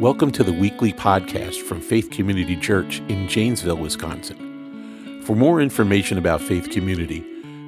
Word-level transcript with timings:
Welcome 0.00 0.32
to 0.32 0.42
the 0.42 0.52
weekly 0.54 0.94
podcast 0.94 1.60
from 1.60 1.82
Faith 1.82 2.10
Community 2.10 2.56
Church 2.56 3.00
in 3.10 3.28
Janesville, 3.28 3.76
Wisconsin. 3.76 5.20
For 5.26 5.36
more 5.36 5.60
information 5.60 6.16
about 6.16 6.40
Faith 6.40 6.70
Community, 6.70 7.22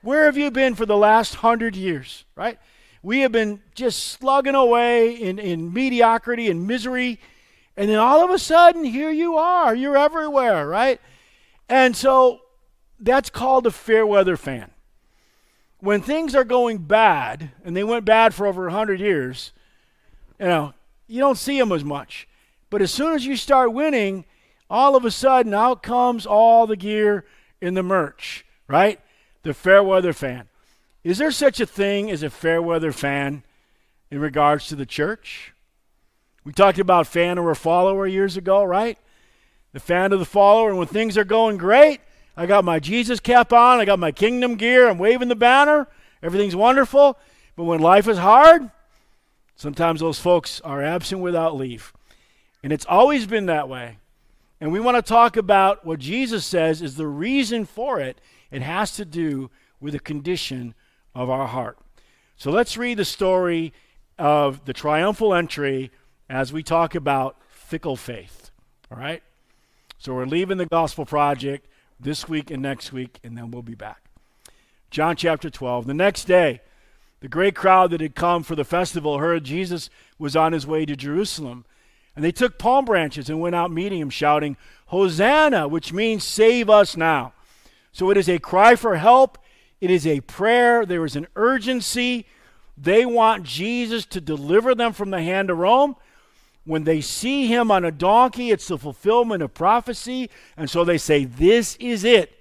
Where 0.03 0.27
have 0.27 0.37
you 0.37 0.51
been 0.51 0.75
for 0.75 0.87
the 0.87 0.97
last 0.97 1.37
hundred 1.37 1.77
years, 1.77 2.25
right? 2.35 2.59
We 3.03 3.21
have 3.21 3.33
been 3.33 3.61
just 3.75 4.03
slugging 4.05 4.55
away 4.55 5.13
in, 5.13 5.39
in 5.39 5.73
mediocrity 5.73 6.51
and 6.51 6.67
misery. 6.67 7.19
And 7.77 7.89
then 7.89 7.99
all 7.99 8.23
of 8.23 8.31
a 8.31 8.39
sudden, 8.39 8.85
here 8.85 9.11
you 9.11 9.37
are. 9.37 9.75
You're 9.75 9.97
everywhere, 9.97 10.67
right? 10.69 11.01
And 11.69 11.97
so 11.97 12.41
that's 13.01 13.31
called 13.31 13.67
a 13.67 13.71
fair 13.71 14.07
weather 14.07 14.37
fan. 14.37 14.71
When 15.79 16.01
things 16.01 16.35
are 16.37 16.45
going 16.45 16.79
bad, 16.79 17.51
and 17.65 17.77
they 17.77 17.83
went 17.83 18.05
bad 18.05 18.35
for 18.35 18.47
over 18.47 18.65
100 18.65 19.01
years, 19.01 19.53
you 20.39 20.47
know, 20.47 20.75
you 21.13 21.21
don't 21.21 21.37
see 21.37 21.59
them 21.59 21.73
as 21.73 21.85
much. 21.85 22.27
But 22.71 22.81
as 22.81 22.91
soon 22.91 23.15
as 23.15 23.27
you 23.27 23.37
start 23.37 23.75
winning, 23.75 24.25
all 24.71 24.97
of 24.97 25.05
a 25.05 25.11
sudden 25.11 25.53
out 25.53 25.83
comes 25.83 26.25
all 26.25 26.67
the 26.67 26.75
gear 26.75 27.27
in 27.61 27.75
the 27.75 27.83
merch, 27.83 28.47
right? 28.67 28.99
The 29.43 29.53
fair 29.53 29.83
weather 29.83 30.15
fan. 30.15 30.49
Is 31.05 31.19
there 31.19 31.31
such 31.31 31.61
a 31.61 31.67
thing 31.67 32.11
as 32.11 32.23
a 32.23 32.31
fair 32.31 32.63
weather 32.63 32.93
fan 32.93 33.43
in 34.11 34.21
regards 34.21 34.69
to 34.69 34.75
the 34.75 34.87
church? 34.87 35.53
We 36.45 36.53
talked 36.55 36.79
about 36.79 37.07
fan 37.07 37.39
or 37.39 37.51
a 37.51 37.57
follower 37.57 38.07
years 38.07 38.39
ago, 38.39 38.65
right? 38.65 38.97
The 39.75 39.81
fan 39.81 40.15
of 40.15 40.19
the 40.19 40.25
follower, 40.25 40.71
and 40.71 40.79
when 40.79 40.87
things 40.87 41.19
are 41.19 41.25
going 41.25 41.59
great, 41.59 42.01
I 42.39 42.47
got 42.47 42.65
my 42.65 42.79
Jesus 42.79 43.21
cap 43.21 43.53
on, 43.53 43.81
I 43.81 43.85
got 43.85 43.99
my 43.99 44.13
kingdom 44.13 44.55
gear, 44.55 44.89
I'm 44.89 44.97
waving 44.97 45.29
the 45.29 45.37
banner, 45.37 45.89
everything's 46.23 46.57
wonderful. 46.57 47.19
But 47.55 47.65
when 47.65 47.81
life 47.81 48.09
is 48.09 48.17
hard, 48.17 48.71
Sometimes 49.57 50.01
those 50.01 50.19
folks 50.19 50.61
are 50.63 50.83
absent 50.83 51.21
without 51.21 51.57
leave. 51.57 51.93
And 52.63 52.73
it's 52.73 52.87
always 52.87 53.27
been 53.27 53.47
that 53.47 53.69
way. 53.69 53.99
And 54.61 54.73
we 54.73 54.81
want 54.81 54.97
to 54.97 55.03
talk 55.03 55.37
about 55.37 55.85
what 55.85 55.99
Jesus 55.99 56.45
says 56.45 56.83
is 56.83 56.97
the 56.97 57.07
reason 57.07 57.65
for 57.65 58.01
it. 58.01 58.21
It 58.51 58.63
has 58.63 58.95
to 58.97 59.05
do 59.05 59.51
with 59.81 59.95
the 59.95 60.01
condition 60.01 60.75
of 61.15 61.29
our 61.29 61.49
heart. 61.49 61.79
So 62.37 62.51
let's 62.51 62.77
read 62.77 62.99
the 62.99 63.05
story 63.05 63.73
of 64.19 64.65
the 64.65 64.73
triumphal 64.73 65.35
entry 65.35 65.91
as 66.29 66.53
we 66.53 66.63
talk 66.63 66.95
about 66.95 67.37
fickle 67.49 67.97
faith. 67.97 68.51
All 68.91 68.99
right? 68.99 69.23
So 69.99 70.15
we're 70.15 70.27
leaving 70.27 70.59
the 70.59 70.67
Gospel 70.67 71.05
Project 71.05 71.67
this 71.99 72.29
week 72.29 72.51
and 72.51 72.63
next 72.63 72.93
week, 72.93 73.19
and 73.23 73.37
then 73.37 73.51
we'll 73.51 73.63
be 73.63 73.75
back. 73.75 74.05
John 74.91 75.17
chapter 75.17 75.51
12. 75.51 75.87
The 75.87 75.95
next 75.95 76.25
day, 76.25 76.61
the 77.23 77.29
great 77.29 77.55
crowd 77.55 77.93
that 77.93 78.01
had 78.01 78.17
come 78.17 78.43
for 78.43 78.57
the 78.57 78.65
festival 78.65 79.19
heard 79.19 79.45
Jesus 79.45 79.89
was 80.19 80.35
on 80.35 80.53
his 80.53 80.67
way 80.67 80.85
to 80.85 80.97
Jerusalem. 80.97 81.65
And 82.17 82.25
they 82.25 82.33
took 82.33 82.59
palm 82.59 82.85
branches 82.85 83.31
and 83.31 83.41
went 83.41 83.55
out 83.55 83.71
meeting 83.71 84.01
him, 84.01 84.11
shouting, 84.11 84.57
Hosanna, 84.87 85.69
which 85.69 85.93
means 85.93 86.25
save 86.25 86.69
us 86.69 86.97
now. 86.97 87.33
So 87.93 88.11
it 88.11 88.17
is 88.17 88.29
a 88.29 88.41
cry 88.41 88.75
for 88.75 88.97
help. 88.97 89.39
It 89.81 89.89
is 89.89 90.05
a 90.05 90.21
prayer. 90.23 90.85
There 90.85 91.05
is 91.05 91.15
an 91.15 91.29
urgency. 91.37 92.27
They 92.77 93.07
want 93.07 93.45
Jesus 93.45 94.05
to 94.07 94.21
deliver 94.21 94.75
them 94.75 94.93
from 94.93 95.11
the 95.11 95.23
hand 95.23 95.49
of 95.49 95.59
Rome. 95.59 95.95
When 96.65 96.83
they 96.83 97.01
see 97.01 97.47
him 97.47 97.71
on 97.71 97.85
a 97.85 97.93
donkey, 97.93 98.51
it's 98.51 98.67
the 98.67 98.79
fulfillment 98.79 99.45
of 99.45 99.55
prophecy. 99.55 100.29
And 100.57 100.69
so 100.69 100.85
they 100.85 100.99
say, 100.99 101.25
This 101.25 101.77
is 101.77 102.03
it. 102.03 102.37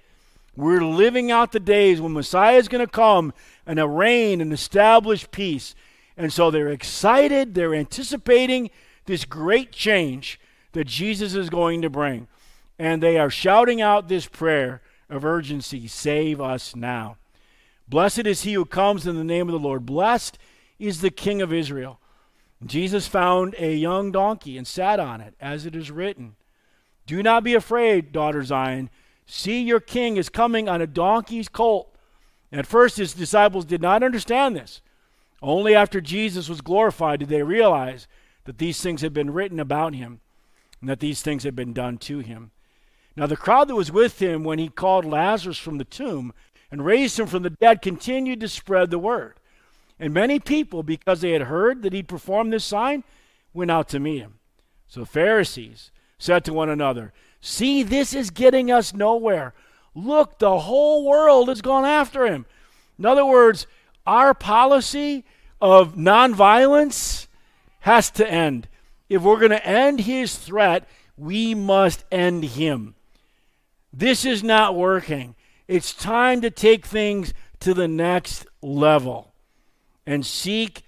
We're 0.54 0.84
living 0.84 1.30
out 1.30 1.52
the 1.52 1.60
days 1.60 2.00
when 2.00 2.12
Messiah 2.12 2.56
is 2.56 2.68
going 2.68 2.84
to 2.84 2.90
come 2.90 3.32
and 3.66 3.96
reign 3.96 4.40
and 4.40 4.52
establish 4.52 5.30
peace. 5.30 5.74
And 6.16 6.32
so 6.32 6.50
they're 6.50 6.68
excited, 6.68 7.54
they're 7.54 7.74
anticipating 7.74 8.70
this 9.06 9.24
great 9.24 9.72
change 9.72 10.38
that 10.72 10.86
Jesus 10.86 11.34
is 11.34 11.50
going 11.50 11.82
to 11.82 11.90
bring. 11.90 12.28
And 12.78 13.02
they 13.02 13.18
are 13.18 13.30
shouting 13.30 13.80
out 13.80 14.08
this 14.08 14.26
prayer 14.26 14.82
of 15.08 15.24
urgency 15.24 15.86
Save 15.86 16.40
us 16.40 16.76
now. 16.76 17.16
Blessed 17.88 18.26
is 18.26 18.42
he 18.42 18.54
who 18.54 18.64
comes 18.64 19.06
in 19.06 19.16
the 19.16 19.24
name 19.24 19.48
of 19.48 19.52
the 19.52 19.58
Lord. 19.58 19.84
Blessed 19.84 20.38
is 20.78 21.00
the 21.00 21.10
King 21.10 21.42
of 21.42 21.52
Israel. 21.52 21.98
Jesus 22.64 23.08
found 23.08 23.54
a 23.58 23.74
young 23.74 24.12
donkey 24.12 24.56
and 24.56 24.66
sat 24.66 25.00
on 25.00 25.20
it, 25.20 25.34
as 25.40 25.66
it 25.66 25.74
is 25.74 25.90
written. 25.90 26.36
Do 27.06 27.22
not 27.22 27.42
be 27.42 27.54
afraid, 27.54 28.12
daughter 28.12 28.42
Zion. 28.42 28.88
See, 29.34 29.62
your 29.62 29.80
king 29.80 30.16
is 30.16 30.28
coming 30.28 30.68
on 30.68 30.82
a 30.82 30.86
donkey's 30.86 31.48
colt 31.48 31.92
at 32.52 32.66
first, 32.66 32.98
his 32.98 33.14
disciples 33.14 33.64
did 33.64 33.80
not 33.80 34.02
understand 34.02 34.54
this. 34.54 34.82
Only 35.40 35.74
after 35.74 36.00
Jesus 36.00 36.48
was 36.48 36.60
glorified 36.60 37.20
did 37.20 37.30
they 37.30 37.42
realize 37.42 38.06
that 38.44 38.58
these 38.58 38.80
things 38.80 39.00
had 39.00 39.14
been 39.14 39.32
written 39.32 39.58
about 39.58 39.94
him 39.94 40.20
and 40.80 40.90
that 40.90 41.00
these 41.00 41.22
things 41.22 41.44
had 41.44 41.56
been 41.56 41.72
done 41.72 41.96
to 41.98 42.18
him. 42.18 42.50
Now, 43.16 43.26
the 43.26 43.36
crowd 43.36 43.68
that 43.68 43.74
was 43.74 43.90
with 43.90 44.20
him 44.20 44.44
when 44.44 44.58
he 44.58 44.68
called 44.68 45.04
Lazarus 45.04 45.58
from 45.58 45.78
the 45.78 45.84
tomb 45.84 46.32
and 46.70 46.84
raised 46.84 47.18
him 47.18 47.26
from 47.26 47.42
the 47.42 47.50
dead 47.50 47.82
continued 47.82 48.40
to 48.40 48.48
spread 48.48 48.90
the 48.90 48.98
word. 48.98 49.34
And 49.98 50.12
many 50.12 50.38
people, 50.38 50.82
because 50.82 51.20
they 51.20 51.32
had 51.32 51.42
heard 51.42 51.82
that 51.82 51.92
he 51.92 52.02
performed 52.02 52.52
this 52.52 52.64
sign, 52.64 53.04
went 53.54 53.70
out 53.70 53.88
to 53.90 54.00
meet 54.00 54.18
him. 54.18 54.38
So 54.88 55.04
Pharisees 55.04 55.90
said 56.18 56.44
to 56.44 56.52
one 56.52 56.68
another, 56.70 57.12
See, 57.42 57.82
this 57.82 58.14
is 58.14 58.30
getting 58.30 58.70
us 58.70 58.94
nowhere. 58.94 59.52
Look, 59.94 60.38
the 60.38 60.60
whole 60.60 61.04
world 61.04 61.48
has 61.48 61.60
gone 61.60 61.84
after 61.84 62.24
him. 62.24 62.46
In 62.98 63.04
other 63.04 63.26
words, 63.26 63.66
our 64.06 64.32
policy 64.32 65.24
of 65.60 65.96
nonviolence 65.96 67.26
has 67.80 68.10
to 68.12 68.30
end. 68.30 68.68
If 69.08 69.22
we're 69.22 69.40
going 69.40 69.50
to 69.50 69.66
end 69.66 70.00
his 70.00 70.36
threat, 70.36 70.88
we 71.16 71.54
must 71.54 72.04
end 72.12 72.44
him. 72.44 72.94
This 73.92 74.24
is 74.24 74.44
not 74.44 74.76
working. 74.76 75.34
It's 75.66 75.92
time 75.92 76.40
to 76.42 76.50
take 76.50 76.86
things 76.86 77.34
to 77.60 77.74
the 77.74 77.88
next 77.88 78.46
level 78.62 79.34
and 80.06 80.24
seek 80.24 80.82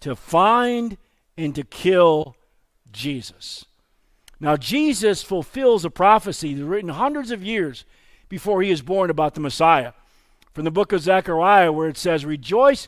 to 0.00 0.14
find 0.14 0.98
and 1.36 1.54
to 1.54 1.64
kill 1.64 2.36
Jesus. 2.92 3.64
Now, 4.44 4.58
Jesus 4.58 5.22
fulfills 5.22 5.86
a 5.86 5.90
prophecy 5.90 6.54
written 6.54 6.90
hundreds 6.90 7.30
of 7.30 7.42
years 7.42 7.86
before 8.28 8.60
he 8.60 8.70
is 8.70 8.82
born 8.82 9.08
about 9.08 9.32
the 9.32 9.40
Messiah. 9.40 9.94
From 10.52 10.64
the 10.64 10.70
book 10.70 10.92
of 10.92 11.00
Zechariah, 11.00 11.72
where 11.72 11.88
it 11.88 11.96
says, 11.96 12.26
Rejoice 12.26 12.86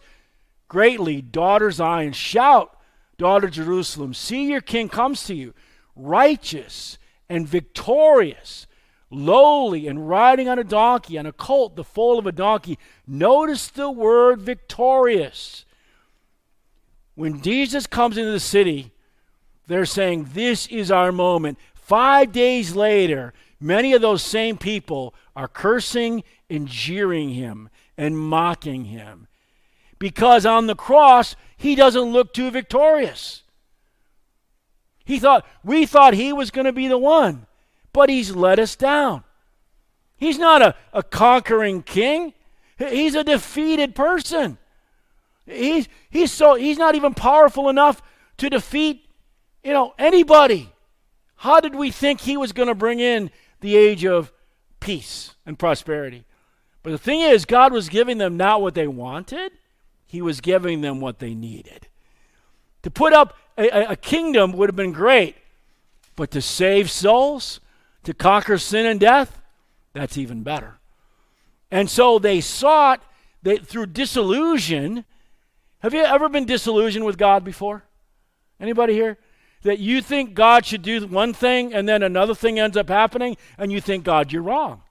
greatly, 0.68 1.22
daughter 1.22 1.70
Zion. 1.70 2.12
Shout, 2.12 2.78
daughter 3.16 3.48
Jerusalem. 3.48 4.12
See, 4.12 4.50
your 4.50 4.60
king 4.60 4.90
comes 4.90 5.24
to 5.28 5.34
you. 5.34 5.54
righteous 5.96 6.98
and 7.26 7.48
victorious, 7.48 8.66
lowly 9.10 9.88
and 9.88 10.10
riding 10.10 10.50
on 10.50 10.58
a 10.58 10.64
donkey, 10.64 11.16
on 11.16 11.24
a 11.24 11.32
colt, 11.32 11.74
the 11.74 11.84
foal 11.84 12.18
of 12.18 12.26
a 12.26 12.32
donkey. 12.32 12.78
Notice 13.06 13.68
the 13.68 13.90
word 13.90 14.42
victorious. 14.42 15.64
When 17.14 17.40
Jesus 17.40 17.86
comes 17.86 18.18
into 18.18 18.30
the 18.30 18.40
city, 18.40 18.92
they're 19.66 19.86
saying, 19.86 20.30
This 20.32 20.66
is 20.66 20.90
our 20.90 21.12
moment. 21.12 21.58
Five 21.74 22.32
days 22.32 22.74
later, 22.74 23.32
many 23.60 23.92
of 23.92 24.02
those 24.02 24.22
same 24.22 24.56
people 24.58 25.14
are 25.34 25.48
cursing 25.48 26.24
and 26.50 26.66
jeering 26.66 27.30
him 27.30 27.68
and 27.96 28.18
mocking 28.18 28.86
him. 28.86 29.28
Because 29.98 30.44
on 30.44 30.66
the 30.66 30.74
cross, 30.74 31.36
he 31.56 31.74
doesn't 31.74 32.12
look 32.12 32.34
too 32.34 32.50
victorious. 32.50 33.42
He 35.04 35.18
thought, 35.18 35.46
we 35.62 35.86
thought 35.86 36.14
he 36.14 36.32
was 36.32 36.50
going 36.50 36.64
to 36.64 36.72
be 36.72 36.88
the 36.88 36.98
one, 36.98 37.46
but 37.92 38.10
he's 38.10 38.34
let 38.34 38.58
us 38.58 38.74
down. 38.76 39.22
He's 40.16 40.38
not 40.38 40.62
a, 40.62 40.74
a 40.92 41.02
conquering 41.02 41.82
king. 41.82 42.34
He's 42.76 43.14
a 43.14 43.24
defeated 43.24 43.94
person. 43.94 44.58
He's, 45.46 45.88
he's 46.10 46.32
so 46.32 46.56
he's 46.56 46.78
not 46.78 46.96
even 46.96 47.14
powerful 47.14 47.68
enough 47.68 48.02
to 48.38 48.50
defeat, 48.50 49.05
you 49.66 49.72
know, 49.72 49.94
anybody. 49.98 50.70
How 51.34 51.58
did 51.58 51.74
we 51.74 51.90
think 51.90 52.20
he 52.20 52.36
was 52.36 52.52
going 52.52 52.68
to 52.68 52.74
bring 52.74 53.00
in 53.00 53.32
the 53.60 53.76
age 53.76 54.06
of 54.06 54.32
peace 54.78 55.34
and 55.44 55.58
prosperity? 55.58 56.24
But 56.84 56.92
the 56.92 56.98
thing 56.98 57.20
is, 57.20 57.44
God 57.44 57.72
was 57.72 57.88
giving 57.88 58.18
them 58.18 58.36
not 58.36 58.62
what 58.62 58.74
they 58.74 58.86
wanted, 58.86 59.50
He 60.06 60.22
was 60.22 60.40
giving 60.40 60.82
them 60.82 61.00
what 61.00 61.18
they 61.18 61.34
needed. 61.34 61.88
To 62.84 62.92
put 62.92 63.12
up 63.12 63.36
a, 63.58 63.90
a 63.90 63.96
kingdom 63.96 64.52
would 64.52 64.68
have 64.68 64.76
been 64.76 64.92
great, 64.92 65.34
but 66.14 66.30
to 66.30 66.40
save 66.40 66.88
souls, 66.88 67.58
to 68.04 68.14
conquer 68.14 68.58
sin 68.58 68.86
and 68.86 69.00
death, 69.00 69.42
that's 69.92 70.16
even 70.16 70.44
better. 70.44 70.78
And 71.72 71.90
so 71.90 72.20
they 72.20 72.40
sought 72.40 73.02
that 73.42 73.66
through 73.66 73.86
disillusion. 73.86 75.04
Have 75.80 75.92
you 75.92 76.04
ever 76.04 76.28
been 76.28 76.44
disillusioned 76.44 77.04
with 77.04 77.18
God 77.18 77.42
before? 77.42 77.82
Anybody 78.60 78.92
here? 78.92 79.18
That 79.66 79.80
you 79.80 80.00
think 80.00 80.34
God 80.34 80.64
should 80.64 80.82
do 80.82 81.04
one 81.08 81.34
thing 81.34 81.74
and 81.74 81.88
then 81.88 82.04
another 82.04 82.36
thing 82.36 82.60
ends 82.60 82.76
up 82.76 82.88
happening 82.88 83.36
and 83.58 83.72
you 83.72 83.80
think, 83.80 84.04
God, 84.04 84.30
you're 84.30 84.40
wrong. 84.42 84.82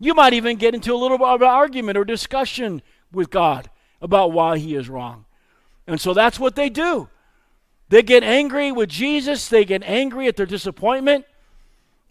You 0.00 0.12
might 0.12 0.32
even 0.32 0.56
get 0.56 0.74
into 0.74 0.92
a 0.92 0.96
little 0.96 1.18
bit 1.18 1.28
of 1.28 1.40
an 1.40 1.48
argument 1.48 1.96
or 1.96 2.04
discussion 2.04 2.82
with 3.12 3.30
God 3.30 3.70
about 4.02 4.32
why 4.32 4.58
he 4.58 4.74
is 4.74 4.88
wrong. 4.88 5.24
And 5.86 6.00
so 6.00 6.14
that's 6.14 6.40
what 6.40 6.56
they 6.56 6.68
do. 6.68 7.08
They 7.90 8.02
get 8.02 8.24
angry 8.24 8.72
with 8.72 8.88
Jesus, 8.88 9.48
they 9.48 9.64
get 9.64 9.84
angry 9.84 10.26
at 10.26 10.36
their 10.36 10.46
disappointment, 10.46 11.24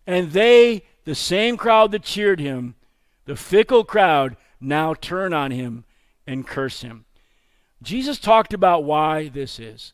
and 0.08 0.32
they, 0.32 0.84
the 1.04 1.14
same 1.14 1.58
crowd 1.58 1.92
that 1.92 2.04
cheered 2.04 2.40
him, 2.40 2.76
the 3.26 3.36
fickle 3.36 3.84
crowd, 3.84 4.38
now 4.62 4.94
turn 4.94 5.34
on 5.34 5.52
him 5.52 5.84
and 6.26 6.48
curse 6.48 6.82
him. 6.82 7.04
Jesus 7.84 8.18
talked 8.18 8.54
about 8.54 8.86
why 8.86 9.28
this 9.28 9.60
is. 9.60 9.92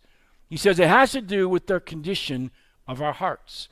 He 0.49 0.57
says 0.57 0.79
it 0.79 0.87
has 0.87 1.11
to 1.13 1.21
do 1.21 1.49
with 1.49 1.67
the 1.67 1.79
condition 1.79 2.51
of 2.87 3.01
our 3.01 3.13
hearts. 3.13 3.69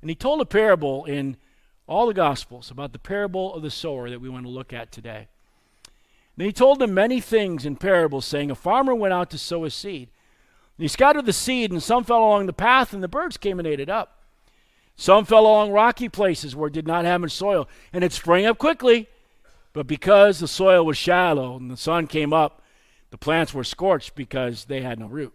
And 0.00 0.10
he 0.10 0.14
told 0.14 0.40
a 0.40 0.46
parable 0.46 1.04
in 1.04 1.36
all 1.86 2.06
the 2.06 2.14
Gospels 2.14 2.70
about 2.70 2.92
the 2.92 2.98
parable 2.98 3.54
of 3.54 3.62
the 3.62 3.70
sower 3.70 4.10
that 4.10 4.20
we 4.20 4.28
want 4.28 4.44
to 4.44 4.50
look 4.50 4.72
at 4.72 4.90
today. 4.90 5.28
And 6.36 6.46
he 6.46 6.52
told 6.52 6.78
them 6.78 6.94
many 6.94 7.20
things 7.20 7.64
in 7.64 7.76
parables, 7.76 8.24
saying, 8.24 8.50
A 8.50 8.54
farmer 8.54 8.94
went 8.94 9.14
out 9.14 9.30
to 9.30 9.38
sow 9.38 9.64
his 9.64 9.74
seed. 9.74 10.08
And 10.76 10.82
he 10.82 10.88
scattered 10.88 11.26
the 11.26 11.32
seed, 11.32 11.70
and 11.70 11.82
some 11.82 12.02
fell 12.02 12.18
along 12.18 12.46
the 12.46 12.52
path, 12.52 12.92
and 12.92 13.02
the 13.02 13.08
birds 13.08 13.36
came 13.36 13.58
and 13.58 13.68
ate 13.68 13.80
it 13.80 13.88
up. 13.88 14.22
Some 14.96 15.24
fell 15.24 15.42
along 15.42 15.72
rocky 15.72 16.08
places 16.08 16.56
where 16.56 16.68
it 16.68 16.72
did 16.72 16.86
not 16.86 17.04
have 17.04 17.20
much 17.20 17.32
soil, 17.32 17.68
and 17.92 18.02
it 18.02 18.12
sprang 18.12 18.46
up 18.46 18.58
quickly. 18.58 19.08
But 19.72 19.86
because 19.86 20.38
the 20.38 20.48
soil 20.48 20.84
was 20.84 20.96
shallow 20.96 21.56
and 21.56 21.70
the 21.70 21.76
sun 21.76 22.06
came 22.06 22.32
up, 22.32 22.62
the 23.10 23.18
plants 23.18 23.52
were 23.52 23.64
scorched 23.64 24.14
because 24.14 24.66
they 24.66 24.82
had 24.82 24.98
no 24.98 25.06
root. 25.06 25.34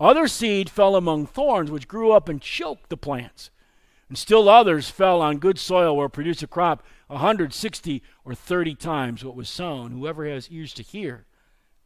Other 0.00 0.26
seed 0.26 0.70
fell 0.70 0.96
among 0.96 1.26
thorns, 1.26 1.70
which 1.70 1.86
grew 1.86 2.10
up 2.10 2.28
and 2.28 2.40
choked 2.40 2.88
the 2.88 2.96
plants. 2.96 3.50
And 4.08 4.16
still 4.16 4.48
others 4.48 4.88
fell 4.88 5.20
on 5.20 5.38
good 5.38 5.58
soil 5.58 5.96
where 5.96 6.06
it 6.06 6.10
produced 6.10 6.42
a 6.42 6.46
crop 6.46 6.82
a 7.10 7.18
hundred, 7.18 7.52
sixty, 7.52 8.02
or 8.24 8.34
thirty 8.34 8.74
times 8.74 9.24
what 9.24 9.36
was 9.36 9.48
sown. 9.48 9.92
Whoever 9.92 10.26
has 10.26 10.48
ears 10.50 10.72
to 10.74 10.82
hear, 10.82 11.26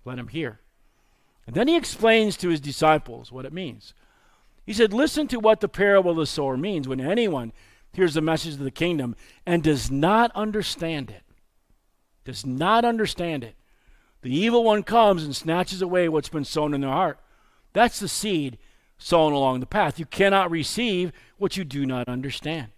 let 0.04 0.18
him 0.18 0.28
hear. 0.28 0.60
And 1.46 1.56
then 1.56 1.68
he 1.68 1.76
explains 1.76 2.36
to 2.38 2.48
his 2.48 2.60
disciples 2.60 3.32
what 3.32 3.44
it 3.44 3.52
means. 3.52 3.94
He 4.64 4.72
said, 4.72 4.92
Listen 4.92 5.26
to 5.28 5.40
what 5.40 5.60
the 5.60 5.68
parable 5.68 6.12
of 6.12 6.16
the 6.16 6.26
sower 6.26 6.56
means 6.56 6.88
when 6.88 7.00
anyone 7.00 7.52
hears 7.92 8.14
the 8.14 8.20
message 8.20 8.54
of 8.54 8.60
the 8.60 8.70
kingdom 8.70 9.16
and 9.44 9.62
does 9.62 9.90
not 9.90 10.30
understand 10.34 11.10
it. 11.10 11.22
Does 12.24 12.46
not 12.46 12.84
understand 12.84 13.44
it. 13.44 13.56
The 14.22 14.34
evil 14.34 14.64
one 14.64 14.82
comes 14.82 15.24
and 15.24 15.36
snatches 15.36 15.82
away 15.82 16.08
what's 16.08 16.30
been 16.30 16.44
sown 16.44 16.72
in 16.72 16.80
their 16.80 16.90
heart. 16.90 17.18
That's 17.74 18.00
the 18.00 18.08
seed 18.08 18.56
sown 18.96 19.34
along 19.34 19.60
the 19.60 19.66
path. 19.66 19.98
You 19.98 20.06
cannot 20.06 20.50
receive 20.50 21.12
what 21.36 21.58
you 21.58 21.64
do 21.64 21.84
not 21.84 22.08
understand. 22.08 22.68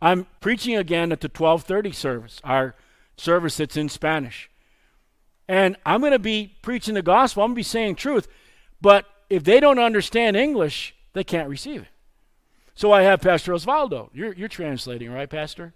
I'm 0.00 0.26
preaching 0.40 0.76
again 0.76 1.10
at 1.10 1.20
the 1.20 1.28
1230 1.28 1.92
service, 1.92 2.40
our 2.44 2.76
service 3.16 3.56
that's 3.56 3.76
in 3.76 3.88
Spanish. 3.88 4.50
And 5.48 5.76
I'm 5.84 6.00
going 6.00 6.12
to 6.12 6.18
be 6.18 6.54
preaching 6.62 6.94
the 6.94 7.02
gospel. 7.02 7.42
I'm 7.42 7.48
going 7.48 7.54
to 7.54 7.60
be 7.60 7.62
saying 7.64 7.96
truth. 7.96 8.28
But 8.80 9.06
if 9.30 9.42
they 9.42 9.58
don't 9.58 9.78
understand 9.78 10.36
English, 10.36 10.94
they 11.14 11.24
can't 11.24 11.48
receive 11.48 11.82
it. 11.82 11.88
So 12.74 12.92
I 12.92 13.02
have 13.02 13.22
Pastor 13.22 13.52
Osvaldo. 13.52 14.10
You're, 14.12 14.34
you're 14.34 14.48
translating, 14.48 15.10
right, 15.10 15.30
Pastor? 15.30 15.72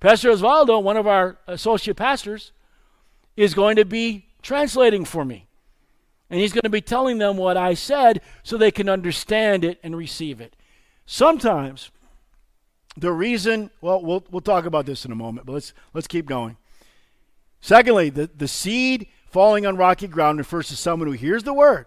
Pastor 0.00 0.30
Osvaldo, 0.30 0.82
one 0.82 0.96
of 0.96 1.06
our 1.06 1.36
associate 1.46 1.96
pastors, 1.96 2.52
is 3.36 3.54
going 3.54 3.76
to 3.76 3.84
be 3.84 4.26
translating 4.40 5.04
for 5.04 5.24
me. 5.24 5.46
And 6.32 6.40
he's 6.40 6.54
going 6.54 6.62
to 6.62 6.70
be 6.70 6.80
telling 6.80 7.18
them 7.18 7.36
what 7.36 7.58
I 7.58 7.74
said 7.74 8.22
so 8.42 8.56
they 8.56 8.70
can 8.70 8.88
understand 8.88 9.66
it 9.66 9.78
and 9.82 9.94
receive 9.94 10.40
it. 10.40 10.56
Sometimes 11.04 11.90
the 12.96 13.12
reason, 13.12 13.70
well, 13.82 14.02
we'll, 14.02 14.24
we'll 14.30 14.40
talk 14.40 14.64
about 14.64 14.86
this 14.86 15.04
in 15.04 15.12
a 15.12 15.14
moment, 15.14 15.46
but 15.46 15.52
let's, 15.52 15.74
let's 15.92 16.06
keep 16.06 16.24
going. 16.24 16.56
Secondly, 17.60 18.08
the, 18.08 18.30
the 18.34 18.48
seed 18.48 19.08
falling 19.26 19.66
on 19.66 19.76
rocky 19.76 20.08
ground 20.08 20.38
refers 20.38 20.68
to 20.68 20.76
someone 20.76 21.06
who 21.06 21.12
hears 21.12 21.42
the 21.42 21.52
word, 21.52 21.84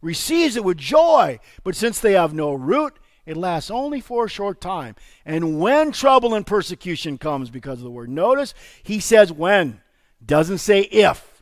receives 0.00 0.54
it 0.54 0.62
with 0.62 0.78
joy, 0.78 1.40
but 1.64 1.74
since 1.74 1.98
they 1.98 2.12
have 2.12 2.32
no 2.32 2.54
root, 2.54 2.96
it 3.26 3.36
lasts 3.36 3.68
only 3.68 4.00
for 4.00 4.26
a 4.26 4.30
short 4.30 4.60
time. 4.60 4.94
And 5.26 5.58
when 5.58 5.90
trouble 5.90 6.36
and 6.36 6.46
persecution 6.46 7.18
comes 7.18 7.50
because 7.50 7.78
of 7.78 7.84
the 7.84 7.90
word, 7.90 8.10
notice 8.10 8.54
he 8.80 9.00
says 9.00 9.32
when, 9.32 9.80
doesn't 10.24 10.58
say 10.58 10.82
if. 10.82 11.37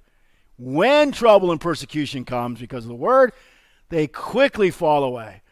When 0.58 1.12
trouble 1.12 1.52
and 1.52 1.60
persecution 1.60 2.24
comes 2.24 2.60
because 2.60 2.84
of 2.84 2.88
the 2.88 2.94
word, 2.94 3.32
they 3.88 4.06
quickly 4.06 4.70
fall 4.70 5.04
away. 5.04 5.42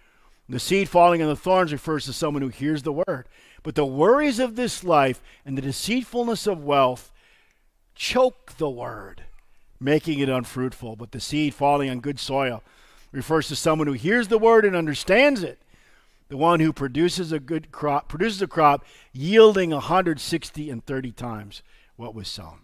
The 0.48 0.60
seed 0.60 0.88
falling 0.88 1.22
on 1.22 1.28
the 1.28 1.36
thorns 1.36 1.72
refers 1.72 2.04
to 2.06 2.12
someone 2.12 2.42
who 2.42 2.48
hears 2.48 2.82
the 2.82 2.92
word. 2.92 3.26
But 3.62 3.74
the 3.74 3.86
worries 3.86 4.38
of 4.38 4.56
this 4.56 4.84
life 4.84 5.22
and 5.44 5.56
the 5.56 5.62
deceitfulness 5.62 6.46
of 6.46 6.64
wealth 6.64 7.10
choke 7.94 8.52
the 8.58 8.68
word, 8.68 9.22
making 9.80 10.18
it 10.18 10.28
unfruitful. 10.28 10.96
But 10.96 11.12
the 11.12 11.20
seed 11.20 11.54
falling 11.54 11.88
on 11.88 12.00
good 12.00 12.20
soil 12.20 12.62
refers 13.10 13.48
to 13.48 13.56
someone 13.56 13.86
who 13.86 13.94
hears 13.94 14.28
the 14.28 14.38
word 14.38 14.64
and 14.64 14.76
understands 14.76 15.42
it. 15.42 15.58
The 16.28 16.36
one 16.36 16.60
who 16.60 16.72
produces 16.72 17.32
a 17.32 17.38
good 17.38 17.70
crop, 17.70 18.08
produces 18.08 18.42
a 18.42 18.46
crop 18.46 18.84
yielding 19.12 19.70
160 19.70 20.70
and 20.70 20.84
30 20.84 21.12
times 21.12 21.62
what 21.96 22.14
was 22.14 22.28
sown. 22.28 22.63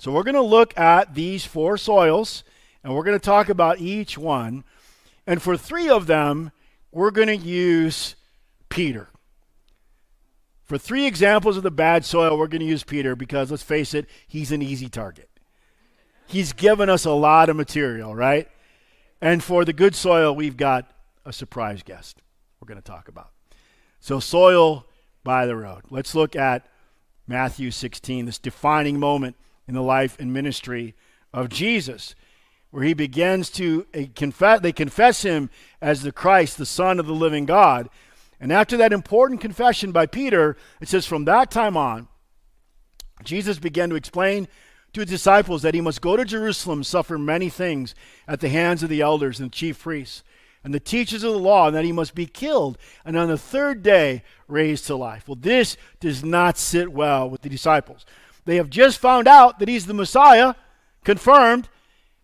So 0.00 0.10
we're 0.10 0.22
going 0.22 0.34
to 0.34 0.40
look 0.40 0.78
at 0.78 1.14
these 1.14 1.44
four 1.44 1.76
soils 1.76 2.42
and 2.82 2.94
we're 2.94 3.04
going 3.04 3.18
to 3.18 3.22
talk 3.22 3.50
about 3.50 3.80
each 3.80 4.16
one. 4.16 4.64
And 5.26 5.42
for 5.42 5.58
three 5.58 5.90
of 5.90 6.06
them, 6.06 6.52
we're 6.90 7.10
going 7.10 7.28
to 7.28 7.36
use 7.36 8.16
Peter. 8.70 9.10
For 10.64 10.78
three 10.78 11.04
examples 11.04 11.58
of 11.58 11.64
the 11.64 11.70
bad 11.70 12.06
soil, 12.06 12.38
we're 12.38 12.46
going 12.46 12.62
to 12.62 12.66
use 12.66 12.82
Peter 12.82 13.14
because 13.14 13.50
let's 13.50 13.62
face 13.62 13.92
it, 13.92 14.06
he's 14.26 14.52
an 14.52 14.62
easy 14.62 14.88
target. 14.88 15.28
He's 16.26 16.54
given 16.54 16.88
us 16.88 17.04
a 17.04 17.10
lot 17.10 17.50
of 17.50 17.56
material, 17.56 18.14
right? 18.14 18.48
And 19.20 19.44
for 19.44 19.66
the 19.66 19.74
good 19.74 19.94
soil, 19.94 20.34
we've 20.34 20.56
got 20.56 20.90
a 21.26 21.32
surprise 21.32 21.82
guest 21.82 22.22
we're 22.58 22.68
going 22.68 22.80
to 22.80 22.90
talk 22.90 23.08
about. 23.08 23.32
So, 24.00 24.18
soil 24.18 24.86
by 25.24 25.44
the 25.44 25.56
road. 25.56 25.82
Let's 25.90 26.14
look 26.14 26.34
at 26.36 26.66
Matthew 27.26 27.70
16, 27.70 28.24
this 28.24 28.38
defining 28.38 28.98
moment 28.98 29.36
in 29.70 29.74
the 29.76 29.82
life 29.82 30.18
and 30.18 30.32
ministry 30.32 30.96
of 31.32 31.48
Jesus, 31.48 32.16
where 32.72 32.82
he 32.82 32.92
begins 32.92 33.48
to 33.50 33.86
uh, 33.94 34.00
confess, 34.16 34.58
they 34.60 34.72
confess 34.72 35.22
him 35.22 35.48
as 35.80 36.02
the 36.02 36.10
Christ, 36.10 36.58
the 36.58 36.66
Son 36.66 36.98
of 36.98 37.06
the 37.06 37.12
living 37.12 37.46
God. 37.46 37.88
And 38.40 38.52
after 38.52 38.76
that 38.78 38.92
important 38.92 39.40
confession 39.40 39.92
by 39.92 40.06
Peter, 40.06 40.56
it 40.80 40.88
says, 40.88 41.06
from 41.06 41.24
that 41.26 41.52
time 41.52 41.76
on, 41.76 42.08
Jesus 43.22 43.60
began 43.60 43.90
to 43.90 43.94
explain 43.94 44.48
to 44.92 45.02
his 45.02 45.10
disciples 45.10 45.62
that 45.62 45.74
he 45.74 45.80
must 45.80 46.02
go 46.02 46.16
to 46.16 46.24
Jerusalem, 46.24 46.82
suffer 46.82 47.16
many 47.16 47.48
things 47.48 47.94
at 48.26 48.40
the 48.40 48.48
hands 48.48 48.82
of 48.82 48.88
the 48.88 49.02
elders 49.02 49.38
and 49.38 49.52
chief 49.52 49.80
priests, 49.80 50.24
and 50.64 50.74
the 50.74 50.80
teachers 50.80 51.22
of 51.22 51.32
the 51.32 51.38
law, 51.38 51.68
and 51.68 51.76
that 51.76 51.84
he 51.84 51.92
must 51.92 52.16
be 52.16 52.26
killed, 52.26 52.76
and 53.04 53.16
on 53.16 53.28
the 53.28 53.38
third 53.38 53.84
day 53.84 54.24
raised 54.48 54.88
to 54.88 54.96
life. 54.96 55.28
Well, 55.28 55.38
this 55.40 55.76
does 56.00 56.24
not 56.24 56.58
sit 56.58 56.92
well 56.92 57.30
with 57.30 57.42
the 57.42 57.48
disciples. 57.48 58.04
They 58.50 58.56
have 58.56 58.68
just 58.68 58.98
found 58.98 59.28
out 59.28 59.60
that 59.60 59.68
he's 59.68 59.86
the 59.86 59.94
Messiah, 59.94 60.54
confirmed. 61.04 61.68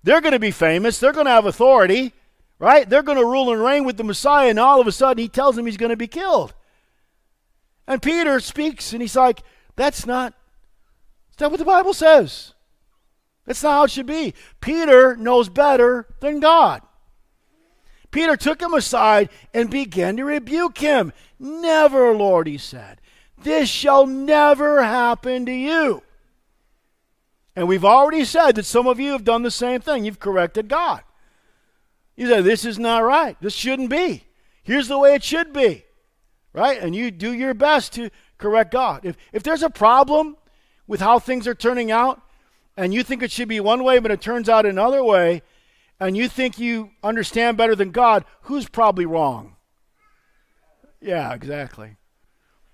They're 0.03 0.21
going 0.21 0.33
to 0.33 0.41
be 0.41 0.51
famous, 0.51 0.99
they're 0.99 1.13
going 1.13 1.27
to 1.27 1.31
have 1.31 1.47
authority, 1.47 2.15
right? 2.59 2.91
They're 2.91 3.05
going 3.05 3.19
to 3.19 3.25
rule 3.25 3.53
and 3.53 3.63
reign 3.63 3.85
with 3.85 3.97
the 3.97 4.03
Messiah, 4.03 4.51
and 4.51 4.59
all 4.59 4.81
of 4.81 4.89
a 4.89 4.93
sudden 4.93 5.23
he 5.23 5.29
tells 5.29 5.55
them 5.55 5.67
he's 5.67 5.77
going 5.77 5.91
to 5.91 5.97
be 5.97 6.09
killed. 6.09 6.53
And 7.87 8.03
Peter 8.03 8.41
speaks, 8.41 8.93
and 8.93 9.01
he's 9.01 9.15
like, 9.15 9.45
That's 9.77 10.05
not, 10.05 10.35
that's 11.29 11.43
not 11.43 11.53
what 11.53 11.61
the 11.61 11.65
Bible 11.65 11.95
says. 11.95 12.55
That's 13.45 13.63
not 13.63 13.71
how 13.71 13.85
it 13.85 13.93
should 13.93 14.07
be. 14.07 14.35
Peter 14.61 15.15
knows 15.15 15.49
better 15.49 16.09
than 16.19 16.41
God. 16.41 16.83
Peter 18.11 18.37
took 18.37 18.61
him 18.61 18.75
aside 18.75 19.29
and 19.55 19.71
began 19.71 20.17
to 20.17 20.25
rebuke 20.25 20.79
him. 20.79 21.13
Never, 21.39 22.13
Lord, 22.17 22.49
he 22.49 22.59
said. 22.59 23.01
This 23.39 23.69
shall 23.69 24.09
never 24.09 24.83
happen 24.83 25.47
to 25.47 25.53
you. 25.53 26.03
And 27.57 27.67
we've 27.67 27.85
already 27.85 28.25
said 28.27 28.53
that 28.53 28.67
some 28.67 28.87
of 28.87 29.01
you 29.01 29.13
have 29.13 29.25
done 29.25 29.43
the 29.43 29.51
same 29.51 29.81
thing. 29.81 30.05
You've 30.05 30.21
corrected 30.21 30.69
God. 30.69 31.03
You 32.15 32.29
say, 32.29 32.43
This 32.43 32.67
is 32.67 32.79
not 32.79 33.03
right. 33.03 33.37
This 33.41 33.55
shouldn't 33.55 33.91
be. 33.91 34.25
Here's 34.63 34.89
the 34.89 34.99
way 34.99 35.15
it 35.15 35.25
should 35.25 35.55
be. 35.55 35.85
Right? 36.53 36.81
And 36.81 36.95
you 36.95 37.11
do 37.11 37.33
your 37.33 37.55
best 37.55 37.95
to 37.95 38.11
correct 38.39 38.73
God. 38.73 39.05
If, 39.05 39.17
if 39.33 39.43
there's 39.43 39.63
a 39.63 39.71
problem 39.71 40.37
with 40.87 41.01
how 41.01 41.19
things 41.19 41.47
are 41.49 41.55
turning 41.55 41.91
out, 41.91 42.21
and 42.77 42.93
you 42.93 43.03
think 43.03 43.23
it 43.23 43.33
should 43.33 43.49
be 43.49 43.61
one 43.61 43.83
way, 43.83 43.99
but 43.99 44.11
it 44.11 44.21
turns 44.21 44.49
out 44.49 44.67
another 44.67 45.03
way, 45.03 45.43
and 45.99 46.17
you 46.17 46.29
think 46.29 46.59
you 46.59 46.91
understand 47.03 47.57
better 47.57 47.75
than 47.75 47.91
God, 47.91 48.25
who's 48.43 48.69
probably 48.69 49.07
wrong? 49.07 49.57
Yeah, 51.01 51.33
exactly. 51.33 51.97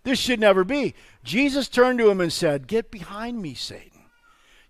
This 0.02 0.18
should 0.18 0.40
never 0.40 0.64
be. 0.64 0.94
Jesus 1.22 1.68
turned 1.68 2.00
to 2.00 2.10
him 2.10 2.20
and 2.20 2.32
said, 2.32 2.66
Get 2.66 2.90
behind 2.90 3.40
me, 3.40 3.54
Satan. 3.54 3.91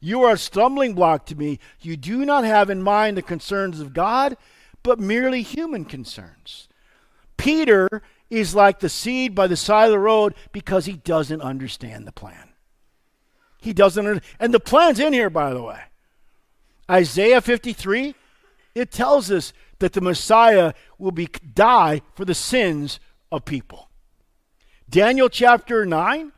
You 0.03 0.25
are 0.25 0.35
a 0.35 0.39
stumbling 0.39 0.95
block 0.95 1.25
to 1.27 1.37
me. 1.37 1.61
You 1.81 1.97
do 1.97 2.27
not 2.27 2.45
have 2.45 2.69
in 2.69 2.83
mind 2.83 3.17
the 3.17 3.23
concerns 3.23 3.81
of 3.81 3.95
God, 3.95 4.37
but 4.83 4.99
merely 4.99 5.43
human 5.43 5.85
concerns. 5.85 6.69
Peter 7.37 8.03
is 8.29 8.55
like 8.55 8.81
the 8.81 8.89
seed 8.89 9.35
by 9.35 9.47
the 9.47 9.57
side 9.57 9.87
of 9.87 9.93
the 9.93 9.99
road 9.99 10.35
because 10.51 10.87
he 10.87 10.95
doesn't 10.95 11.41
understand 11.41 12.07
the 12.07 12.13
plan. 12.13 12.51
He 13.61 13.73
doesn't, 13.73 14.23
and 14.41 14.53
the 14.53 14.61
plan's 14.61 14.99
in 14.99 15.13
here, 15.13 15.31
by 15.31 15.55
the 15.55 15.63
way. 15.63 15.81
Isaiah 16.91 17.41
53 17.41 18.17
it 18.75 18.91
tells 18.91 19.31
us 19.31 19.53
that 19.79 19.93
the 19.93 20.01
Messiah 20.01 20.73
will 20.99 21.13
be 21.13 21.29
die 21.55 22.03
for 22.15 22.25
the 22.25 22.35
sins 22.35 23.01
of 23.31 23.45
people. 23.45 23.91
Daniel 24.89 25.29
chapter 25.29 25.85
9, 25.85 26.33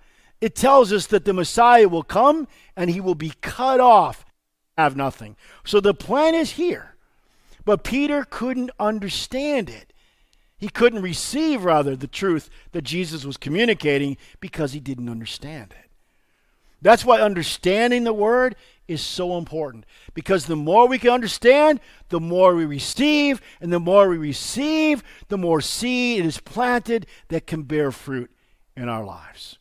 it 0.45 0.55
tells 0.55 0.93
us 0.93 1.07
that 1.07 1.25
the 1.25 1.33
Messiah 1.33 1.89
will 1.89 2.03
come 2.03 2.47
and 2.77 2.91
he 2.91 3.01
will 3.01 3.15
be 3.15 3.33
cut 3.41 3.81
off, 3.81 4.27
have 4.77 4.95
nothing. 4.95 5.37
So 5.65 5.81
the 5.81 5.95
plan 5.95 6.35
is 6.35 6.51
here. 6.51 6.97
But 7.65 7.83
Peter 7.83 8.27
couldn't 8.29 8.71
understand 8.79 9.71
it. 9.71 9.95
He 10.59 10.69
couldn't 10.69 11.01
receive, 11.01 11.65
rather, 11.65 11.97
the 11.97 12.07
truth 12.07 12.51
that 12.73 12.83
Jesus 12.83 13.25
was 13.25 13.39
communicating 13.39 14.19
because 14.39 14.75
he 14.75 14.81
didn't 14.81 15.09
understand 15.09 15.73
it. 15.83 15.91
That's 16.83 17.07
why 17.07 17.23
understanding 17.23 18.05
the 18.05 18.13
word 18.13 18.55
is 18.87 19.01
so 19.01 19.39
important 19.39 19.87
because 20.13 20.45
the 20.45 20.57
more 20.57 20.87
we 20.87 20.99
can 20.99 21.09
understand, 21.09 21.81
the 22.11 22.21
more 22.21 22.55
we 22.55 22.67
receive, 22.67 23.41
and 23.63 23.73
the 23.73 23.81
more 23.81 24.11
we 24.11 24.19
receive, 24.19 25.03
the 25.29 25.39
more 25.39 25.63
seed 25.63 26.23
is 26.23 26.39
planted 26.39 27.07
that 27.29 27.47
can 27.47 27.63
bear 27.63 27.91
fruit 27.91 28.31
in 28.77 28.91
our 28.91 29.07
lives. 29.07 29.59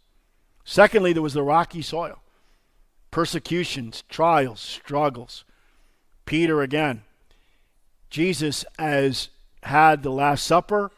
Secondly, 0.65 1.13
there 1.13 1.21
was 1.21 1.33
the 1.33 1.43
rocky 1.43 1.81
soil 1.81 2.19
persecutions, 3.11 4.03
trials, 4.09 4.59
struggles. 4.59 5.45
Peter 6.25 6.63
again. 6.63 7.03
Jesus 8.09 8.65
has 8.79 9.29
had 9.61 10.01
the 10.01 10.09
Last 10.09 10.45
Supper, 10.45 10.91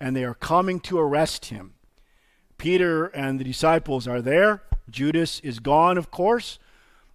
and 0.00 0.16
they 0.16 0.24
are 0.24 0.34
coming 0.34 0.80
to 0.80 0.98
arrest 0.98 1.46
him. 1.46 1.74
Peter 2.58 3.06
and 3.06 3.38
the 3.38 3.44
disciples 3.44 4.08
are 4.08 4.20
there. 4.20 4.62
Judas 4.90 5.40
is 5.40 5.60
gone, 5.60 5.98
of 5.98 6.10
course. 6.10 6.58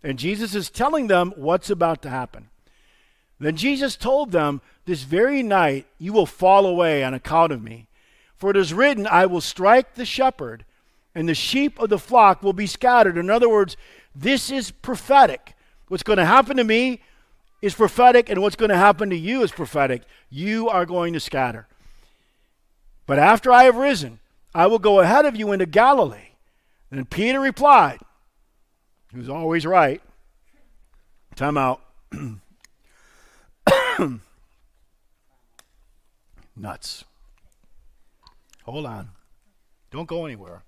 And 0.01 0.17
Jesus 0.17 0.55
is 0.55 0.69
telling 0.69 1.07
them 1.07 1.33
what's 1.35 1.69
about 1.69 2.01
to 2.03 2.09
happen. 2.09 2.49
Then 3.39 3.55
Jesus 3.55 3.95
told 3.95 4.31
them, 4.31 4.61
This 4.85 5.03
very 5.03 5.43
night 5.43 5.87
you 5.97 6.13
will 6.13 6.25
fall 6.25 6.65
away 6.65 7.03
on 7.03 7.13
account 7.13 7.51
of 7.51 7.61
me. 7.61 7.87
For 8.37 8.49
it 8.51 8.57
is 8.57 8.73
written, 8.73 9.07
I 9.07 9.25
will 9.25 9.41
strike 9.41 9.95
the 9.95 10.05
shepherd, 10.05 10.63
and 11.17 11.27
the 11.27 11.33
sheep 11.33 11.79
of 11.79 11.89
the 11.89 11.97
flock 11.97 12.43
will 12.43 12.53
be 12.53 12.67
scattered. 12.67 13.17
In 13.17 13.31
other 13.31 13.50
words, 13.50 13.75
this 14.15 14.51
is 14.51 14.69
prophetic. 14.69 15.55
What's 15.88 16.03
going 16.03 16.17
to 16.17 16.25
happen 16.25 16.57
to 16.57 16.63
me 16.63 17.01
is 17.59 17.74
prophetic, 17.74 18.29
and 18.29 18.39
what's 18.39 18.55
going 18.55 18.69
to 18.69 18.77
happen 18.77 19.09
to 19.09 19.17
you 19.17 19.41
is 19.41 19.51
prophetic. 19.51 20.03
You 20.29 20.69
are 20.69 20.86
going 20.86 21.13
to 21.13 21.19
scatter. 21.19 21.67
But 23.07 23.17
after 23.17 23.51
I 23.51 23.63
have 23.63 23.77
risen, 23.77 24.19
I 24.53 24.67
will 24.67 24.77
go 24.77 25.00
ahead 25.00 25.25
of 25.25 25.36
you 25.36 25.51
into 25.51 25.65
Galilee. 25.65 26.33
And 26.91 27.09
Peter 27.09 27.39
replied, 27.39 27.97
who's 29.12 29.27
always 29.27 29.65
right. 29.65 30.03
Time 31.36 31.57
out. 31.57 31.81
Nuts. 36.55 37.05
Hold 38.65 38.86
on. 38.86 39.09
Don't 39.89 40.07
go 40.07 40.27
anywhere. 40.27 40.62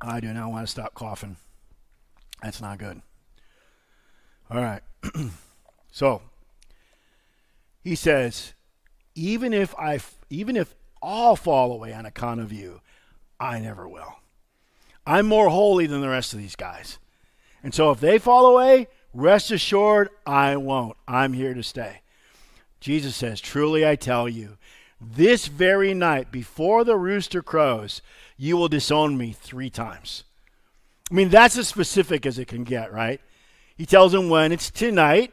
I 0.00 0.20
do 0.20 0.32
not 0.32 0.50
want 0.50 0.66
to 0.66 0.70
stop 0.70 0.94
coughing. 0.94 1.36
That's 2.42 2.60
not 2.60 2.78
good. 2.78 3.00
All 4.50 4.62
right. 4.62 4.82
so 5.90 6.22
he 7.82 7.94
says, 7.94 8.54
even 9.14 9.52
if 9.52 9.74
I, 9.76 10.00
even 10.30 10.56
if 10.56 10.74
all 11.00 11.36
fall 11.36 11.72
away 11.72 11.92
on 11.92 12.06
account 12.06 12.40
of 12.40 12.52
you, 12.52 12.80
I 13.38 13.58
never 13.58 13.88
will. 13.88 14.16
I'm 15.06 15.26
more 15.26 15.50
holy 15.50 15.86
than 15.86 16.00
the 16.00 16.08
rest 16.08 16.32
of 16.32 16.40
these 16.40 16.56
guys. 16.56 16.98
And 17.62 17.74
so 17.74 17.90
if 17.90 18.00
they 18.00 18.18
fall 18.18 18.46
away, 18.46 18.88
rest 19.14 19.50
assured, 19.50 20.10
I 20.26 20.56
won't. 20.56 20.96
I'm 21.06 21.32
here 21.32 21.54
to 21.54 21.62
stay. 21.62 22.02
Jesus 22.80 23.16
says, 23.16 23.40
Truly 23.40 23.86
I 23.86 23.96
tell 23.96 24.28
you, 24.28 24.58
this 25.00 25.46
very 25.46 25.94
night, 25.94 26.32
before 26.32 26.84
the 26.84 26.96
rooster 26.96 27.42
crows, 27.42 28.00
you 28.36 28.56
will 28.56 28.68
disown 28.68 29.16
me 29.16 29.32
three 29.32 29.70
times. 29.70 30.24
I 31.10 31.14
mean, 31.14 31.28
that's 31.28 31.56
as 31.56 31.68
specific 31.68 32.26
as 32.26 32.38
it 32.38 32.48
can 32.48 32.64
get, 32.64 32.92
right? 32.92 33.20
He 33.76 33.86
tells 33.86 34.14
him 34.14 34.28
when 34.28 34.52
it's 34.52 34.70
tonight, 34.70 35.32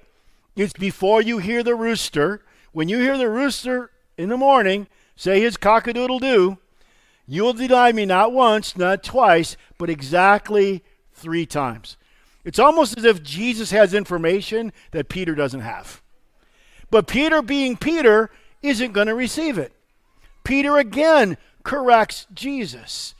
it's 0.55 0.73
before 0.73 1.21
you 1.21 1.39
hear 1.39 1.63
the 1.63 1.75
rooster. 1.75 2.43
When 2.73 2.89
you 2.89 2.99
hear 2.99 3.17
the 3.17 3.29
rooster 3.29 3.89
in 4.17 4.29
the 4.29 4.37
morning, 4.37 4.87
say 5.15 5.39
his 5.39 5.57
cock 5.57 5.87
a 5.87 5.93
doodle 5.93 6.19
doo, 6.19 6.57
you 7.25 7.43
will 7.43 7.53
deny 7.53 7.91
me 7.91 8.05
not 8.05 8.33
once, 8.33 8.75
not 8.75 9.01
twice, 9.01 9.55
but 9.77 9.89
exactly 9.89 10.83
three 11.13 11.45
times. 11.45 11.97
It's 12.43 12.59
almost 12.59 12.97
as 12.97 13.05
if 13.05 13.23
Jesus 13.23 13.71
has 13.71 13.93
information 13.93 14.73
that 14.91 15.07
Peter 15.07 15.33
doesn't 15.33 15.61
have. 15.61 16.01
But 16.91 17.07
Peter, 17.07 17.41
being 17.41 17.77
Peter, 17.77 18.29
isn't 18.63 18.93
going 18.93 19.07
to 19.07 19.15
receive 19.15 19.57
it. 19.57 19.73
Peter 20.43 20.77
again 20.77 21.37
corrects 21.63 22.25
Jesus. 22.33 23.13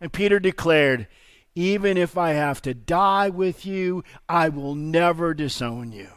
And 0.00 0.12
Peter 0.12 0.38
declared, 0.38 1.08
Even 1.54 1.96
if 1.96 2.18
I 2.18 2.32
have 2.32 2.60
to 2.62 2.74
die 2.74 3.30
with 3.30 3.64
you, 3.64 4.04
I 4.28 4.48
will 4.48 4.74
never 4.74 5.34
disown 5.34 5.92
you. 5.92 6.08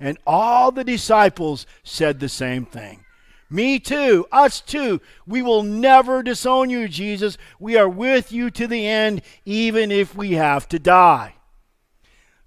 And 0.00 0.18
all 0.26 0.72
the 0.72 0.84
disciples 0.84 1.66
said 1.84 2.18
the 2.18 2.28
same 2.28 2.64
thing. 2.64 3.04
Me 3.48 3.78
too. 3.78 4.26
Us 4.32 4.60
too. 4.62 5.00
We 5.26 5.42
will 5.42 5.62
never 5.62 6.22
disown 6.22 6.70
you, 6.70 6.88
Jesus. 6.88 7.36
We 7.60 7.76
are 7.76 7.88
with 7.88 8.32
you 8.32 8.50
to 8.50 8.66
the 8.66 8.86
end, 8.88 9.20
even 9.44 9.92
if 9.92 10.16
we 10.16 10.32
have 10.32 10.66
to 10.70 10.78
die. 10.78 11.34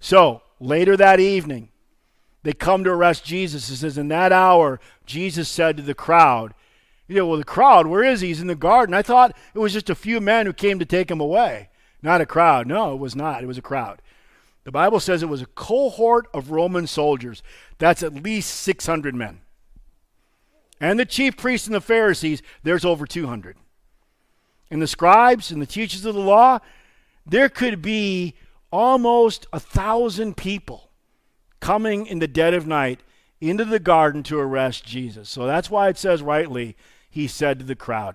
So, 0.00 0.42
later 0.58 0.96
that 0.96 1.20
evening, 1.20 1.68
they 2.46 2.52
come 2.52 2.84
to 2.84 2.90
arrest 2.90 3.24
Jesus. 3.24 3.68
It 3.68 3.76
says, 3.76 3.98
In 3.98 4.08
that 4.08 4.32
hour, 4.32 4.80
Jesus 5.04 5.48
said 5.48 5.76
to 5.76 5.82
the 5.82 5.94
crowd, 5.94 6.54
You 7.08 7.16
know, 7.16 7.26
well, 7.26 7.38
the 7.38 7.44
crowd, 7.44 7.86
where 7.86 8.04
is 8.04 8.20
he? 8.20 8.28
He's 8.28 8.40
in 8.40 8.46
the 8.46 8.54
garden. 8.54 8.94
I 8.94 9.02
thought 9.02 9.36
it 9.54 9.58
was 9.58 9.72
just 9.72 9.90
a 9.90 9.94
few 9.94 10.20
men 10.20 10.46
who 10.46 10.52
came 10.52 10.78
to 10.78 10.84
take 10.84 11.10
him 11.10 11.20
away. 11.20 11.68
Not 12.02 12.20
a 12.20 12.26
crowd. 12.26 12.66
No, 12.66 12.94
it 12.94 12.98
was 12.98 13.16
not. 13.16 13.42
It 13.42 13.46
was 13.46 13.58
a 13.58 13.62
crowd. 13.62 14.00
The 14.64 14.72
Bible 14.72 15.00
says 15.00 15.22
it 15.22 15.28
was 15.28 15.42
a 15.42 15.46
cohort 15.46 16.26
of 16.32 16.50
Roman 16.50 16.86
soldiers. 16.86 17.42
That's 17.78 18.02
at 18.02 18.14
least 18.14 18.50
600 18.60 19.14
men 19.14 19.40
and 20.80 20.98
the 20.98 21.06
chief 21.06 21.36
priests 21.36 21.66
and 21.66 21.74
the 21.74 21.80
Pharisees, 21.80 22.42
there's 22.62 22.84
over 22.84 23.06
200. 23.06 23.56
And 24.70 24.82
the 24.82 24.86
scribes 24.86 25.50
and 25.50 25.62
the 25.62 25.66
teachers 25.66 26.04
of 26.04 26.14
the 26.14 26.20
law, 26.20 26.58
there 27.24 27.48
could 27.48 27.80
be 27.80 28.34
almost 28.70 29.46
a 29.52 29.60
thousand 29.60 30.36
people 30.36 30.85
coming 31.66 32.06
in 32.06 32.20
the 32.20 32.28
dead 32.28 32.54
of 32.54 32.64
night 32.64 33.00
into 33.40 33.64
the 33.64 33.80
garden 33.80 34.22
to 34.22 34.38
arrest 34.38 34.86
Jesus. 34.86 35.28
So 35.28 35.46
that's 35.46 35.68
why 35.68 35.88
it 35.88 35.98
says 35.98 36.22
rightly, 36.22 36.76
he 37.10 37.26
said 37.26 37.58
to 37.58 37.64
the 37.64 37.74
crowd, 37.74 38.14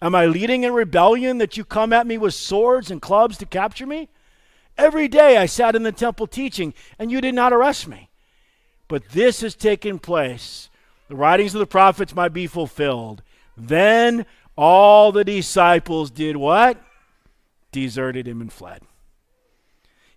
Am 0.00 0.14
I 0.14 0.26
leading 0.26 0.62
in 0.62 0.72
rebellion 0.72 1.38
that 1.38 1.56
you 1.56 1.64
come 1.64 1.92
at 1.92 2.06
me 2.06 2.16
with 2.16 2.32
swords 2.32 2.88
and 2.88 3.02
clubs 3.02 3.38
to 3.38 3.44
capture 3.44 3.88
me? 3.88 4.08
Every 4.78 5.08
day 5.08 5.36
I 5.36 5.46
sat 5.46 5.74
in 5.74 5.82
the 5.82 5.90
temple 5.90 6.28
teaching, 6.28 6.74
and 6.96 7.10
you 7.10 7.20
did 7.20 7.34
not 7.34 7.52
arrest 7.52 7.88
me. 7.88 8.08
But 8.86 9.08
this 9.08 9.40
has 9.40 9.56
taken 9.56 9.98
place. 9.98 10.70
The 11.08 11.16
writings 11.16 11.56
of 11.56 11.58
the 11.58 11.66
prophets 11.66 12.14
might 12.14 12.32
be 12.32 12.46
fulfilled. 12.46 13.20
Then 13.56 14.26
all 14.56 15.10
the 15.10 15.24
disciples 15.24 16.12
did 16.12 16.36
what? 16.36 16.80
Deserted 17.72 18.28
him 18.28 18.40
and 18.40 18.52
fled. 18.52 18.82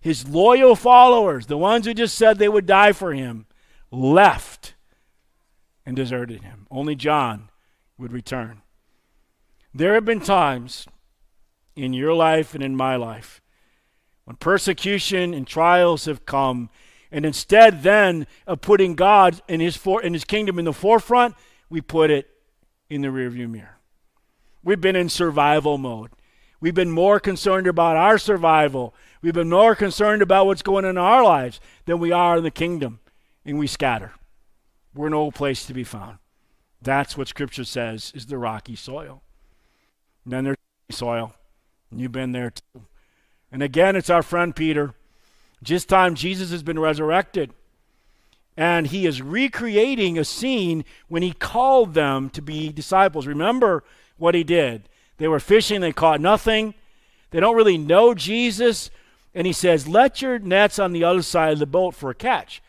His 0.00 0.28
loyal 0.28 0.76
followers, 0.76 1.46
the 1.46 1.58
ones 1.58 1.86
who 1.86 1.94
just 1.94 2.16
said 2.16 2.38
they 2.38 2.48
would 2.48 2.66
die 2.66 2.92
for 2.92 3.12
him, 3.12 3.46
left 3.90 4.74
and 5.84 5.94
deserted 5.94 6.42
him. 6.42 6.66
Only 6.70 6.94
John 6.94 7.50
would 7.98 8.12
return. 8.12 8.62
There 9.74 9.94
have 9.94 10.04
been 10.04 10.20
times 10.20 10.86
in 11.76 11.92
your 11.92 12.14
life 12.14 12.54
and 12.54 12.62
in 12.62 12.74
my 12.74 12.96
life 12.96 13.40
when 14.24 14.36
persecution 14.36 15.34
and 15.34 15.44
trials 15.44 16.04
have 16.04 16.24
come, 16.24 16.70
and 17.10 17.26
instead 17.26 17.82
then 17.82 18.28
of 18.46 18.60
putting 18.60 18.94
God 18.94 19.42
and 19.48 19.60
his, 19.60 19.76
for, 19.76 20.00
and 20.00 20.14
his 20.14 20.22
kingdom 20.24 20.58
in 20.58 20.64
the 20.64 20.72
forefront, 20.72 21.34
we 21.68 21.80
put 21.80 22.10
it 22.12 22.30
in 22.88 23.02
the 23.02 23.08
rearview 23.08 23.50
mirror. 23.50 23.78
We've 24.62 24.80
been 24.80 24.94
in 24.94 25.08
survival 25.08 25.78
mode. 25.78 26.10
We've 26.60 26.74
been 26.74 26.92
more 26.92 27.18
concerned 27.18 27.66
about 27.66 27.96
our 27.96 28.18
survival. 28.18 28.94
We've 29.22 29.34
been 29.34 29.50
more 29.50 29.74
concerned 29.74 30.22
about 30.22 30.46
what's 30.46 30.62
going 30.62 30.84
on 30.84 30.92
in 30.92 30.98
our 30.98 31.22
lives 31.22 31.60
than 31.84 31.98
we 31.98 32.10
are 32.10 32.38
in 32.38 32.44
the 32.44 32.50
kingdom, 32.50 33.00
and 33.44 33.58
we 33.58 33.66
scatter. 33.66 34.12
We're 34.94 35.10
no 35.10 35.30
place 35.30 35.66
to 35.66 35.74
be 35.74 35.84
found. 35.84 36.18
That's 36.82 37.16
what 37.16 37.28
Scripture 37.28 37.64
says 37.64 38.12
is 38.14 38.26
the 38.26 38.38
rocky 38.38 38.76
soil. 38.76 39.22
And 40.24 40.32
then 40.32 40.44
there's 40.44 40.56
soil. 40.90 41.34
And 41.90 42.00
You've 42.00 42.12
been 42.12 42.32
there 42.32 42.50
too. 42.50 42.86
And 43.52 43.62
again, 43.62 43.96
it's 43.96 44.10
our 44.10 44.22
friend 44.22 44.54
Peter. 44.54 44.94
Just 45.62 45.88
time 45.88 46.14
Jesus 46.14 46.50
has 46.50 46.62
been 46.62 46.78
resurrected. 46.78 47.52
And 48.56 48.86
he 48.86 49.06
is 49.06 49.22
recreating 49.22 50.18
a 50.18 50.24
scene 50.24 50.84
when 51.08 51.22
he 51.22 51.32
called 51.32 51.94
them 51.94 52.30
to 52.30 52.42
be 52.42 52.70
disciples. 52.72 53.26
Remember 53.26 53.84
what 54.16 54.34
he 54.34 54.44
did. 54.44 54.88
They 55.18 55.28
were 55.28 55.40
fishing, 55.40 55.80
they 55.80 55.92
caught 55.92 56.20
nothing. 56.20 56.74
They 57.30 57.40
don't 57.40 57.56
really 57.56 57.78
know 57.78 58.14
Jesus. 58.14 58.90
And 59.34 59.46
he 59.46 59.52
says, 59.52 59.88
Let 59.88 60.22
your 60.22 60.38
nets 60.38 60.78
on 60.78 60.92
the 60.92 61.04
other 61.04 61.22
side 61.22 61.52
of 61.52 61.58
the 61.58 61.66
boat 61.66 61.94
for 61.94 62.10
a 62.10 62.14
catch. 62.14 62.62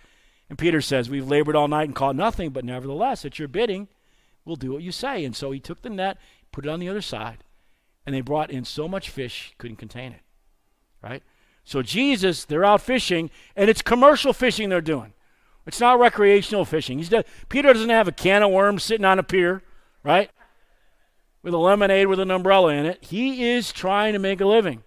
And 0.50 0.58
Peter 0.58 0.82
says, 0.82 1.10
We've 1.10 1.28
labored 1.28 1.56
all 1.56 1.68
night 1.68 1.86
and 1.88 1.96
caught 1.96 2.16
nothing, 2.16 2.50
but 2.50 2.66
nevertheless, 2.66 3.26
at 3.26 3.40
your 3.40 3.48
bidding, 3.48 3.88
we'll 4.46 4.56
do 4.56 4.74
what 4.74 4.84
you 4.84 4.92
say. 4.92 5.24
And 5.24 5.36
so 5.36 5.52
he 5.52 5.60
took 5.60 5.82
the 5.82 5.90
net, 5.90 6.18
put 6.52 6.66
it 6.66 6.70
on 6.70 6.80
the 6.80 6.90
other 6.90 7.02
side, 7.02 7.44
and 8.06 8.14
they 8.14 8.22
brought 8.22 8.52
in 8.52 8.66
so 8.66 8.88
much 8.88 9.10
fish, 9.10 9.54
couldn't 9.58 9.78
contain 9.78 10.12
it. 10.12 10.22
Right? 11.02 11.24
So 11.64 11.82
Jesus, 11.82 12.46
they're 12.46 12.66
out 12.66 12.82
fishing, 12.82 13.30
and 13.56 13.70
it's 13.70 13.82
commercial 13.82 14.34
fishing 14.34 14.70
they're 14.70 14.82
doing. 14.82 15.14
It's 15.66 15.80
not 15.80 16.00
recreational 16.00 16.66
fishing. 16.66 16.98
He's 16.98 17.14
Peter 17.50 17.72
doesn't 17.72 17.90
have 17.90 18.08
a 18.08 18.12
can 18.12 18.44
of 18.44 18.52
worms 18.52 18.84
sitting 18.84 19.06
on 19.06 19.20
a 19.20 19.24
pier, 19.24 19.62
right? 20.04 20.30
With 21.44 21.54
a 21.54 21.58
lemonade 21.58 22.08
with 22.08 22.20
an 22.20 22.32
umbrella 22.32 22.74
in 22.74 22.86
it. 22.86 23.04
He 23.04 23.50
is 23.50 23.72
trying 23.72 24.14
to 24.14 24.20
make 24.20 24.42
a 24.42 24.46
living. 24.46 24.84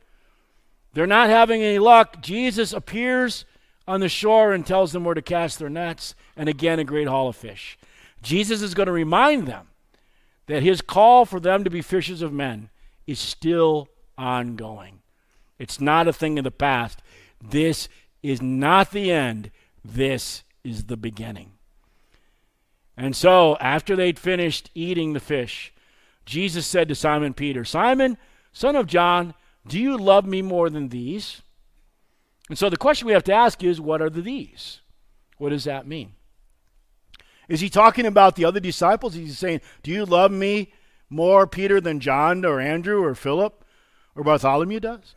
They're 0.95 1.07
not 1.07 1.29
having 1.29 1.63
any 1.63 1.79
luck. 1.79 2.23
Jesus 2.23 2.73
appears 2.73 3.45
on 3.87 4.01
the 4.01 4.09
shore 4.09 4.53
and 4.53 4.67
tells 4.67 4.93
them 4.93 5.05
where 5.05 5.15
to 5.15 5.23
cast 5.23 5.59
their 5.59 5.69
nets, 5.69 6.15
and 6.37 6.49
again, 6.49 6.79
a 6.79 6.85
great 6.85 7.09
haul 7.09 7.29
of 7.29 7.37
fish. 7.37 7.77
Jesus 8.23 8.63
is 8.63 8.75
going 8.75 8.87
to 8.87 8.93
remind 8.93 9.47
them 9.47 9.69
that 10.47 10.63
his 10.63 10.81
call 10.81 11.27
for 11.27 11.41
them 11.41 11.65
to 11.65 11.71
be 11.71 11.83
fishers 11.83 12.23
of 12.23 12.33
men 12.33 12.71
is 13.07 13.19
still 13.19 13.89
ongoing. 14.17 15.01
It's 15.59 15.81
not 15.81 16.09
a 16.09 16.13
thing 16.13 16.39
of 16.39 16.45
the 16.45 16.51
past. 16.51 17.03
This 17.43 17.89
is 18.23 18.41
not 18.41 18.91
the 18.91 19.11
end. 19.11 19.51
This 19.85 20.43
is 20.63 20.85
the 20.85 20.97
beginning. 20.97 21.53
And 22.97 23.15
so, 23.15 23.57
after 23.57 23.97
they'd 23.97 24.19
finished 24.19 24.71
eating 24.75 25.13
the 25.13 25.21
fish, 25.21 25.73
Jesus 26.25 26.67
said 26.67 26.89
to 26.89 26.95
Simon 26.95 27.35
Peter, 27.35 27.65
Simon, 27.65 28.17
son 28.53 28.77
of 28.77 28.87
John, 28.87 29.35
do 29.67 29.79
you 29.79 29.97
love 29.97 30.27
me 30.27 30.43
more 30.43 30.69
than 30.69 30.89
these? 30.89 31.43
And 32.49 32.59
so 32.59 32.69
the 32.69 32.77
question 32.77 33.07
we 33.07 33.15
have 33.15 33.25
to 33.25 33.33
ask 33.33 33.63
is, 33.63 33.81
what 33.81 34.03
are 34.03 34.11
the 34.11 34.21
these? 34.21 34.81
What 35.39 35.51
does 35.51 35.65
that 35.65 35.87
mean? 35.87 36.13
Is 37.49 37.61
he 37.61 37.69
talking 37.69 38.07
about 38.07 38.37
the 38.37 38.45
other 38.45 38.61
disciples? 38.61 39.15
Is 39.17 39.29
he 39.29 39.35
saying, 39.35 39.61
Do 39.83 39.91
you 39.91 40.05
love 40.05 40.31
me 40.31 40.73
more, 41.11 41.47
Peter, 41.47 41.81
than 41.81 42.01
John 42.01 42.45
or 42.45 42.61
Andrew 42.61 43.03
or 43.03 43.15
Philip 43.15 43.65
or 44.15 44.25
Bartholomew 44.25 44.81
does? 44.81 45.15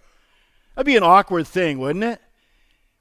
That'd 0.76 0.86
be 0.86 0.98
an 0.98 1.04
awkward 1.04 1.48
thing, 1.48 1.80
wouldn't 1.80 2.04
it? 2.04 2.22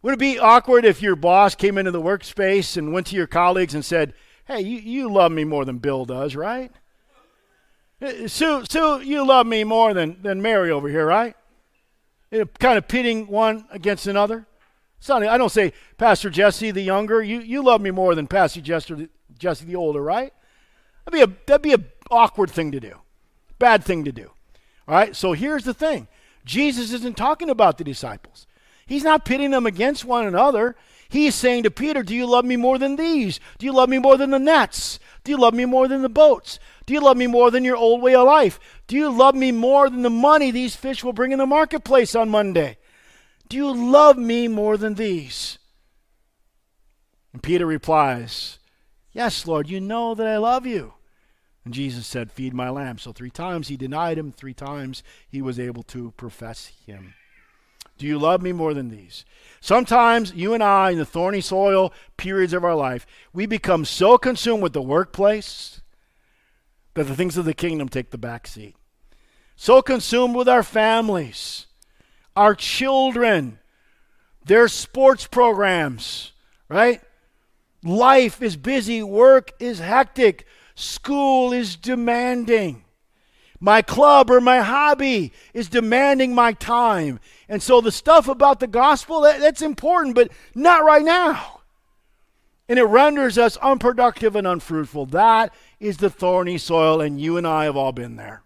Would 0.02 0.14
it 0.14 0.20
be 0.20 0.38
awkward 0.38 0.84
if 0.84 1.02
your 1.02 1.16
boss 1.16 1.54
came 1.54 1.78
into 1.78 1.90
the 1.90 2.00
workspace 2.00 2.76
and 2.76 2.92
went 2.92 3.08
to 3.08 3.16
your 3.16 3.26
colleagues 3.26 3.74
and 3.74 3.84
said, 3.84 4.14
Hey, 4.46 4.60
you, 4.60 4.78
you 4.78 5.12
love 5.12 5.32
me 5.32 5.44
more 5.44 5.64
than 5.64 5.78
Bill 5.78 6.04
does, 6.04 6.36
right? 6.36 6.70
Sue, 8.00 8.64
Sue, 8.68 9.00
you 9.00 9.26
love 9.26 9.46
me 9.46 9.64
more 9.64 9.94
than, 9.94 10.20
than 10.22 10.42
Mary 10.42 10.70
over 10.70 10.88
here, 10.88 11.06
right? 11.06 11.34
kind 12.58 12.76
of 12.76 12.86
pitting 12.86 13.26
one 13.28 13.64
against 13.70 14.06
another. 14.06 14.46
Not, 15.08 15.22
I 15.22 15.38
don't 15.38 15.52
say, 15.52 15.72
Pastor 15.96 16.28
Jesse 16.28 16.70
the 16.70 16.82
younger, 16.82 17.22
you, 17.22 17.40
you 17.40 17.62
love 17.62 17.80
me 17.80 17.90
more 17.90 18.14
than 18.14 18.26
Pastor 18.26 18.60
Jesse, 18.60 19.08
Jesse 19.38 19.64
the 19.64 19.76
older, 19.76 20.02
right? 20.02 20.32
That'd 21.04 21.28
be 21.28 21.32
a 21.32 21.36
that'd 21.46 21.62
be 21.62 21.72
an 21.72 21.86
awkward 22.10 22.50
thing 22.50 22.72
to 22.72 22.80
do, 22.80 22.94
bad 23.58 23.84
thing 23.84 24.04
to 24.04 24.12
do. 24.12 24.32
All 24.88 24.94
right. 24.94 25.14
So 25.14 25.32
here's 25.32 25.62
the 25.62 25.74
thing: 25.74 26.08
Jesus 26.44 26.92
isn't 26.92 27.16
talking 27.16 27.48
about 27.48 27.78
the 27.78 27.84
disciples. 27.84 28.48
He's 28.86 29.04
not 29.04 29.24
pitting 29.24 29.52
them 29.52 29.66
against 29.66 30.04
one 30.04 30.26
another. 30.26 30.74
He's 31.08 31.34
saying 31.34 31.62
to 31.64 31.70
Peter, 31.70 32.02
Do 32.02 32.14
you 32.14 32.26
love 32.26 32.44
me 32.44 32.56
more 32.56 32.78
than 32.78 32.96
these? 32.96 33.38
Do 33.58 33.66
you 33.66 33.72
love 33.72 33.88
me 33.88 33.98
more 33.98 34.16
than 34.16 34.30
the 34.30 34.38
nets? 34.38 34.98
Do 35.26 35.32
you 35.32 35.38
love 35.38 35.54
me 35.54 35.64
more 35.64 35.88
than 35.88 36.02
the 36.02 36.08
boats? 36.08 36.60
Do 36.86 36.94
you 36.94 37.00
love 37.00 37.16
me 37.16 37.26
more 37.26 37.50
than 37.50 37.64
your 37.64 37.76
old 37.76 38.00
way 38.00 38.14
of 38.14 38.28
life? 38.28 38.60
Do 38.86 38.94
you 38.94 39.10
love 39.10 39.34
me 39.34 39.50
more 39.50 39.90
than 39.90 40.02
the 40.02 40.08
money 40.08 40.52
these 40.52 40.76
fish 40.76 41.02
will 41.02 41.12
bring 41.12 41.32
in 41.32 41.40
the 41.40 41.46
marketplace 41.46 42.14
on 42.14 42.28
Monday? 42.28 42.78
Do 43.48 43.56
you 43.56 43.74
love 43.74 44.16
me 44.16 44.46
more 44.46 44.76
than 44.76 44.94
these? 44.94 45.58
And 47.32 47.42
Peter 47.42 47.66
replies, 47.66 48.60
Yes, 49.10 49.48
Lord, 49.48 49.68
you 49.68 49.80
know 49.80 50.14
that 50.14 50.28
I 50.28 50.36
love 50.36 50.64
you. 50.64 50.94
And 51.64 51.74
Jesus 51.74 52.06
said, 52.06 52.30
Feed 52.30 52.54
my 52.54 52.70
lamb. 52.70 52.98
So 52.98 53.12
three 53.12 53.30
times 53.30 53.66
he 53.66 53.76
denied 53.76 54.18
him, 54.18 54.30
three 54.30 54.54
times 54.54 55.02
he 55.28 55.42
was 55.42 55.58
able 55.58 55.82
to 55.82 56.12
profess 56.12 56.70
him. 56.86 57.14
Do 57.98 58.06
you 58.06 58.18
love 58.18 58.42
me 58.42 58.52
more 58.52 58.74
than 58.74 58.90
these? 58.90 59.24
Sometimes 59.60 60.32
you 60.34 60.54
and 60.54 60.62
I, 60.62 60.90
in 60.90 60.98
the 60.98 61.06
thorny 61.06 61.40
soil 61.40 61.92
periods 62.16 62.52
of 62.52 62.64
our 62.64 62.74
life, 62.74 63.06
we 63.32 63.46
become 63.46 63.84
so 63.84 64.18
consumed 64.18 64.62
with 64.62 64.74
the 64.74 64.82
workplace 64.82 65.80
that 66.94 67.04
the 67.04 67.16
things 67.16 67.36
of 67.36 67.44
the 67.44 67.54
kingdom 67.54 67.88
take 67.88 68.10
the 68.10 68.18
back 68.18 68.46
seat. 68.46 68.76
So 69.56 69.80
consumed 69.82 70.34
with 70.34 70.48
our 70.48 70.62
families 70.62 71.66
our 72.36 72.54
children, 72.54 73.58
their 74.44 74.68
sports 74.68 75.26
programs, 75.26 76.32
right? 76.68 77.00
Life 77.82 78.42
is 78.42 78.56
busy, 78.56 79.02
work 79.02 79.52
is 79.58 79.78
hectic, 79.78 80.46
school 80.74 81.52
is 81.52 81.76
demanding. 81.76 82.84
My 83.58 83.80
club 83.80 84.30
or 84.30 84.40
my 84.40 84.60
hobby 84.60 85.32
is 85.54 85.68
demanding 85.68 86.34
my 86.34 86.52
time. 86.52 87.20
And 87.48 87.62
so 87.62 87.80
the 87.80 87.92
stuff 87.92 88.28
about 88.28 88.60
the 88.60 88.66
gospel, 88.66 89.20
that, 89.22 89.40
that's 89.40 89.62
important, 89.62 90.14
but 90.14 90.30
not 90.54 90.84
right 90.84 91.04
now. 91.04 91.60
And 92.68 92.78
it 92.78 92.84
renders 92.84 93.38
us 93.38 93.56
unproductive 93.58 94.34
and 94.34 94.46
unfruitful. 94.46 95.06
That 95.06 95.54
is 95.78 95.98
the 95.98 96.10
thorny 96.10 96.58
soil, 96.58 97.00
and 97.00 97.20
you 97.20 97.36
and 97.36 97.46
I 97.46 97.64
have 97.64 97.76
all 97.76 97.92
been 97.92 98.16
there. 98.16 98.42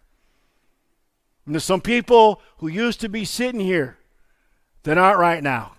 And 1.46 1.54
there's 1.54 1.64
some 1.64 1.80
people 1.80 2.42
who 2.58 2.68
used 2.68 3.00
to 3.00 3.08
be 3.08 3.24
sitting 3.24 3.60
here. 3.60 3.96
They're 4.82 4.94
not 4.94 5.18
right 5.18 5.42
now. 5.42 5.72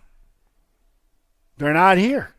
They're 1.57 1.73
not 1.73 1.99
here. 1.99 2.33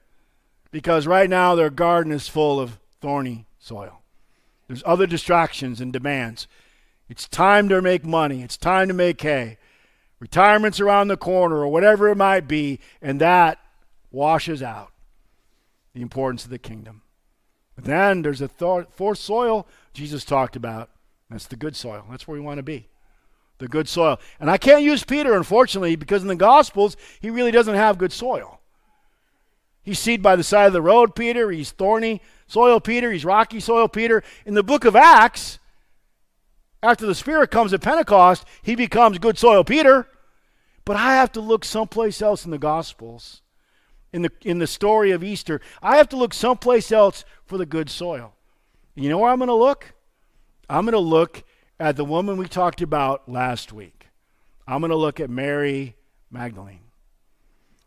Because 0.72 1.06
right 1.06 1.30
now 1.30 1.54
their 1.54 1.70
garden 1.70 2.12
is 2.12 2.28
full 2.28 2.58
of 2.58 2.80
thorny 3.00 3.46
soil. 3.60 4.02
There's 4.66 4.82
other 4.84 5.06
distractions 5.06 5.80
and 5.80 5.92
demands. 5.92 6.48
It's 7.08 7.28
time 7.28 7.68
to 7.68 7.80
make 7.80 8.04
money. 8.04 8.42
It's 8.42 8.56
time 8.56 8.88
to 8.88 8.94
make 8.94 9.20
hay. 9.20 9.58
Retirement's 10.22 10.78
around 10.78 11.08
the 11.08 11.16
corner 11.16 11.56
or 11.56 11.66
whatever 11.66 12.08
it 12.08 12.14
might 12.14 12.46
be, 12.46 12.78
and 13.02 13.20
that 13.20 13.58
washes 14.12 14.62
out 14.62 14.92
the 15.94 16.00
importance 16.00 16.44
of 16.44 16.50
the 16.50 16.60
kingdom. 16.60 17.02
But 17.74 17.86
then 17.86 18.22
there's 18.22 18.40
a 18.40 18.46
th- 18.46 18.86
fourth 18.92 19.18
soil 19.18 19.66
Jesus 19.92 20.24
talked 20.24 20.54
about. 20.54 20.90
That's 21.28 21.48
the 21.48 21.56
good 21.56 21.74
soil. 21.74 22.04
That's 22.08 22.28
where 22.28 22.38
we 22.38 22.40
want 22.40 22.58
to 22.58 22.62
be 22.62 22.86
the 23.58 23.66
good 23.66 23.88
soil. 23.88 24.20
And 24.38 24.48
I 24.48 24.58
can't 24.58 24.84
use 24.84 25.02
Peter, 25.02 25.34
unfortunately, 25.34 25.96
because 25.96 26.22
in 26.22 26.28
the 26.28 26.36
Gospels, 26.36 26.96
he 27.20 27.28
really 27.28 27.50
doesn't 27.50 27.74
have 27.74 27.98
good 27.98 28.12
soil. 28.12 28.60
He's 29.82 29.98
seed 29.98 30.22
by 30.22 30.36
the 30.36 30.44
side 30.44 30.68
of 30.68 30.72
the 30.72 30.80
road, 30.82 31.16
Peter. 31.16 31.50
He's 31.50 31.72
thorny 31.72 32.22
soil, 32.46 32.78
Peter. 32.78 33.10
He's 33.10 33.24
rocky 33.24 33.58
soil, 33.58 33.88
Peter. 33.88 34.22
In 34.46 34.54
the 34.54 34.62
book 34.62 34.84
of 34.84 34.94
Acts, 34.94 35.58
after 36.80 37.06
the 37.06 37.14
Spirit 37.16 37.50
comes 37.50 37.72
at 37.72 37.82
Pentecost, 37.82 38.44
he 38.62 38.76
becomes 38.76 39.18
good 39.18 39.36
soil, 39.36 39.64
Peter. 39.64 40.06
But 40.84 40.96
I 40.96 41.14
have 41.14 41.32
to 41.32 41.40
look 41.40 41.64
someplace 41.64 42.20
else 42.20 42.44
in 42.44 42.50
the 42.50 42.58
Gospels, 42.58 43.42
in 44.12 44.22
the, 44.22 44.32
in 44.42 44.58
the 44.58 44.66
story 44.66 45.10
of 45.10 45.22
Easter. 45.22 45.60
I 45.82 45.96
have 45.96 46.08
to 46.10 46.16
look 46.16 46.34
someplace 46.34 46.90
else 46.90 47.24
for 47.44 47.56
the 47.56 47.66
good 47.66 47.88
soil. 47.88 48.34
You 48.94 49.08
know 49.08 49.18
where 49.18 49.30
I'm 49.30 49.38
going 49.38 49.48
to 49.48 49.54
look? 49.54 49.94
I'm 50.68 50.84
going 50.84 50.92
to 50.92 50.98
look 50.98 51.44
at 51.78 51.96
the 51.96 52.04
woman 52.04 52.36
we 52.36 52.48
talked 52.48 52.82
about 52.82 53.28
last 53.28 53.72
week. 53.72 54.08
I'm 54.66 54.80
going 54.80 54.90
to 54.90 54.96
look 54.96 55.20
at 55.20 55.30
Mary 55.30 55.96
Magdalene. 56.30 56.80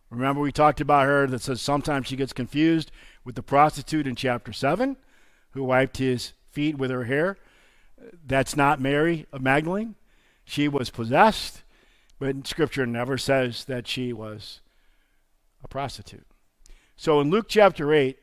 Remember, 0.10 0.42
we 0.42 0.52
talked 0.52 0.82
about 0.82 1.06
her 1.06 1.28
that 1.28 1.42
says 1.42 1.62
sometimes 1.62 2.08
she 2.08 2.16
gets 2.16 2.34
confused 2.34 2.92
with 3.24 3.36
the 3.36 3.44
prostitute 3.44 4.08
in 4.08 4.16
chapter 4.16 4.54
7 4.54 4.98
who 5.52 5.64
wiped 5.64 5.98
his 5.98 6.34
feet 6.52 6.78
with 6.78 6.92
her 6.92 7.06
hair. 7.06 7.38
That's 8.26 8.56
not 8.56 8.80
Mary 8.80 9.26
of 9.32 9.42
Magdalene. 9.42 9.96
She 10.44 10.68
was 10.68 10.90
possessed, 10.90 11.64
but 12.20 12.48
Scripture 12.48 12.86
never 12.86 13.18
says 13.18 13.66
that 13.66 13.88
she 13.88 14.14
was 14.14 14.62
a 15.64 15.68
prostitute. 15.68 16.26
So 16.96 17.20
in 17.20 17.30
Luke 17.30 17.48
chapter 17.50 17.94
8, 17.94 18.18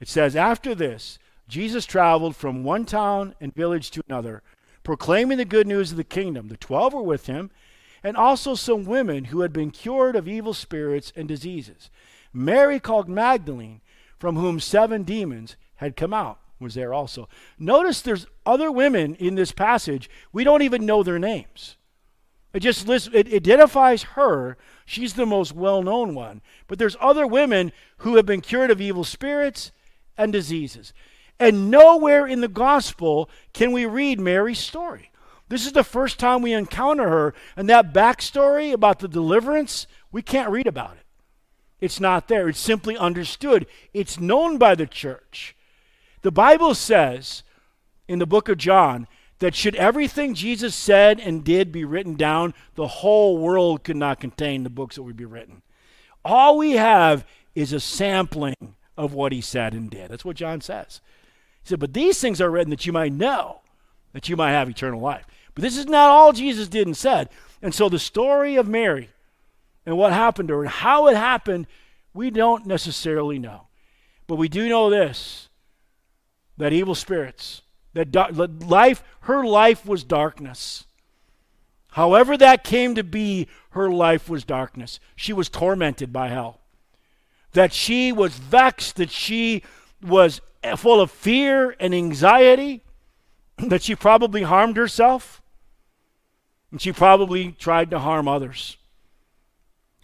it 0.00 0.08
says, 0.08 0.36
After 0.36 0.74
this, 0.74 1.18
Jesus 1.48 1.86
traveled 1.86 2.36
from 2.36 2.64
one 2.64 2.84
town 2.84 3.34
and 3.40 3.54
village 3.54 3.90
to 3.92 4.02
another, 4.08 4.42
proclaiming 4.84 5.38
the 5.38 5.44
good 5.44 5.66
news 5.66 5.90
of 5.90 5.96
the 5.96 6.04
kingdom. 6.04 6.48
The 6.48 6.56
twelve 6.56 6.92
were 6.92 7.02
with 7.02 7.26
him, 7.26 7.50
and 8.02 8.16
also 8.16 8.54
some 8.54 8.84
women 8.84 9.26
who 9.26 9.40
had 9.40 9.52
been 9.52 9.70
cured 9.70 10.16
of 10.16 10.26
evil 10.26 10.54
spirits 10.54 11.12
and 11.14 11.28
diseases. 11.28 11.90
Mary 12.32 12.80
called 12.80 13.08
Magdalene, 13.08 13.80
from 14.18 14.36
whom 14.36 14.60
seven 14.60 15.02
demons 15.02 15.56
had 15.76 15.96
come 15.96 16.14
out, 16.14 16.38
was 16.58 16.74
there 16.74 16.94
also. 16.94 17.28
Notice 17.58 18.00
there's 18.00 18.26
other 18.46 18.70
women 18.70 19.14
in 19.16 19.34
this 19.34 19.52
passage. 19.52 20.08
We 20.32 20.44
don't 20.44 20.62
even 20.62 20.86
know 20.86 21.02
their 21.02 21.18
names. 21.18 21.76
It 22.52 22.60
just 22.60 22.86
lists, 22.86 23.08
it 23.12 23.32
identifies 23.32 24.02
her. 24.02 24.56
She's 24.84 25.14
the 25.14 25.26
most 25.26 25.54
well 25.54 25.82
known 25.82 26.14
one. 26.14 26.42
But 26.66 26.78
there's 26.78 26.96
other 27.00 27.26
women 27.26 27.72
who 27.98 28.16
have 28.16 28.26
been 28.26 28.40
cured 28.40 28.70
of 28.70 28.80
evil 28.80 29.04
spirits 29.04 29.72
and 30.18 30.32
diseases. 30.32 30.92
And 31.40 31.70
nowhere 31.70 32.26
in 32.26 32.40
the 32.40 32.48
gospel 32.48 33.30
can 33.52 33.72
we 33.72 33.86
read 33.86 34.20
Mary's 34.20 34.58
story. 34.58 35.10
This 35.48 35.66
is 35.66 35.72
the 35.72 35.84
first 35.84 36.18
time 36.18 36.40
we 36.40 36.52
encounter 36.52 37.08
her, 37.08 37.34
and 37.56 37.68
that 37.68 37.92
backstory 37.92 38.72
about 38.72 39.00
the 39.00 39.08
deliverance, 39.08 39.86
we 40.10 40.22
can't 40.22 40.50
read 40.50 40.66
about 40.66 40.96
it. 40.96 41.04
It's 41.80 42.00
not 42.00 42.28
there. 42.28 42.48
It's 42.48 42.60
simply 42.60 42.96
understood. 42.96 43.66
It's 43.92 44.20
known 44.20 44.56
by 44.56 44.74
the 44.76 44.86
church. 44.86 45.56
The 46.22 46.30
Bible 46.30 46.74
says 46.74 47.42
in 48.06 48.20
the 48.20 48.26
book 48.26 48.48
of 48.48 48.56
John 48.56 49.08
that 49.42 49.56
should 49.56 49.74
everything 49.74 50.34
Jesus 50.34 50.72
said 50.72 51.18
and 51.18 51.42
did 51.42 51.72
be 51.72 51.84
written 51.84 52.14
down, 52.14 52.54
the 52.76 52.86
whole 52.86 53.38
world 53.38 53.82
could 53.82 53.96
not 53.96 54.20
contain 54.20 54.62
the 54.62 54.70
books 54.70 54.94
that 54.94 55.02
would 55.02 55.16
be 55.16 55.24
written. 55.24 55.62
All 56.24 56.56
we 56.56 56.72
have 56.72 57.26
is 57.56 57.72
a 57.72 57.80
sampling 57.80 58.76
of 58.96 59.14
what 59.14 59.32
he 59.32 59.40
said 59.40 59.74
and 59.74 59.90
did. 59.90 60.12
That's 60.12 60.24
what 60.24 60.36
John 60.36 60.60
says. 60.60 61.00
He 61.60 61.70
said, 61.70 61.80
But 61.80 61.92
these 61.92 62.20
things 62.20 62.40
are 62.40 62.50
written 62.52 62.70
that 62.70 62.86
you 62.86 62.92
might 62.92 63.12
know, 63.12 63.62
that 64.12 64.28
you 64.28 64.36
might 64.36 64.52
have 64.52 64.70
eternal 64.70 65.00
life. 65.00 65.26
But 65.56 65.62
this 65.62 65.76
is 65.76 65.86
not 65.86 66.10
all 66.10 66.32
Jesus 66.32 66.68
did 66.68 66.86
and 66.86 66.96
said. 66.96 67.28
And 67.60 67.74
so 67.74 67.88
the 67.88 67.98
story 67.98 68.54
of 68.54 68.68
Mary 68.68 69.10
and 69.84 69.98
what 69.98 70.12
happened 70.12 70.50
to 70.50 70.54
her 70.54 70.62
and 70.62 70.70
how 70.70 71.08
it 71.08 71.16
happened, 71.16 71.66
we 72.14 72.30
don't 72.30 72.64
necessarily 72.64 73.40
know. 73.40 73.66
But 74.28 74.36
we 74.36 74.48
do 74.48 74.68
know 74.68 74.88
this 74.88 75.48
that 76.58 76.72
evil 76.72 76.94
spirits, 76.94 77.62
that 77.94 78.66
life, 78.66 79.02
her 79.22 79.44
life 79.44 79.86
was 79.86 80.04
darkness. 80.04 80.84
However, 81.92 82.36
that 82.38 82.64
came 82.64 82.94
to 82.94 83.04
be, 83.04 83.48
her 83.70 83.90
life 83.90 84.28
was 84.28 84.44
darkness. 84.44 84.98
She 85.14 85.32
was 85.32 85.50
tormented 85.50 86.12
by 86.12 86.28
hell. 86.28 86.60
That 87.52 87.72
she 87.72 88.12
was 88.12 88.38
vexed, 88.38 88.96
that 88.96 89.10
she 89.10 89.62
was 90.02 90.40
full 90.76 91.00
of 91.02 91.10
fear 91.10 91.76
and 91.78 91.94
anxiety, 91.94 92.82
that 93.58 93.82
she 93.82 93.94
probably 93.94 94.42
harmed 94.42 94.78
herself, 94.78 95.42
and 96.70 96.80
she 96.80 96.92
probably 96.92 97.52
tried 97.52 97.90
to 97.90 97.98
harm 97.98 98.26
others. 98.26 98.78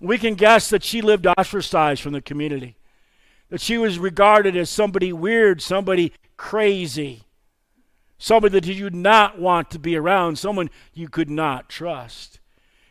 We 0.03 0.19
can 0.19 0.35
guess 0.35 0.69
that 0.69 0.85
she 0.85 1.01
lived 1.01 1.27
ostracized 1.27 2.03
from 2.03 2.13
the 2.13 2.21
community, 2.21 2.77
that 3.49 3.63
she 3.63 3.79
was 3.79 3.99
regarded 3.99 4.57
as 4.57 4.69
somebody 4.69 5.11
weird, 5.11 5.63
somebody 5.63 6.13
crazy, 6.37 7.25
somebody 8.19 8.53
that 8.61 8.67
you 8.67 8.91
did 8.91 8.95
not 8.95 9.39
want 9.39 9.71
to 9.71 9.79
be 9.79 9.97
around, 9.97 10.37
someone 10.39 10.71
you 10.93 11.09
could 11.09 11.31
not 11.31 11.69
trust. 11.69 12.41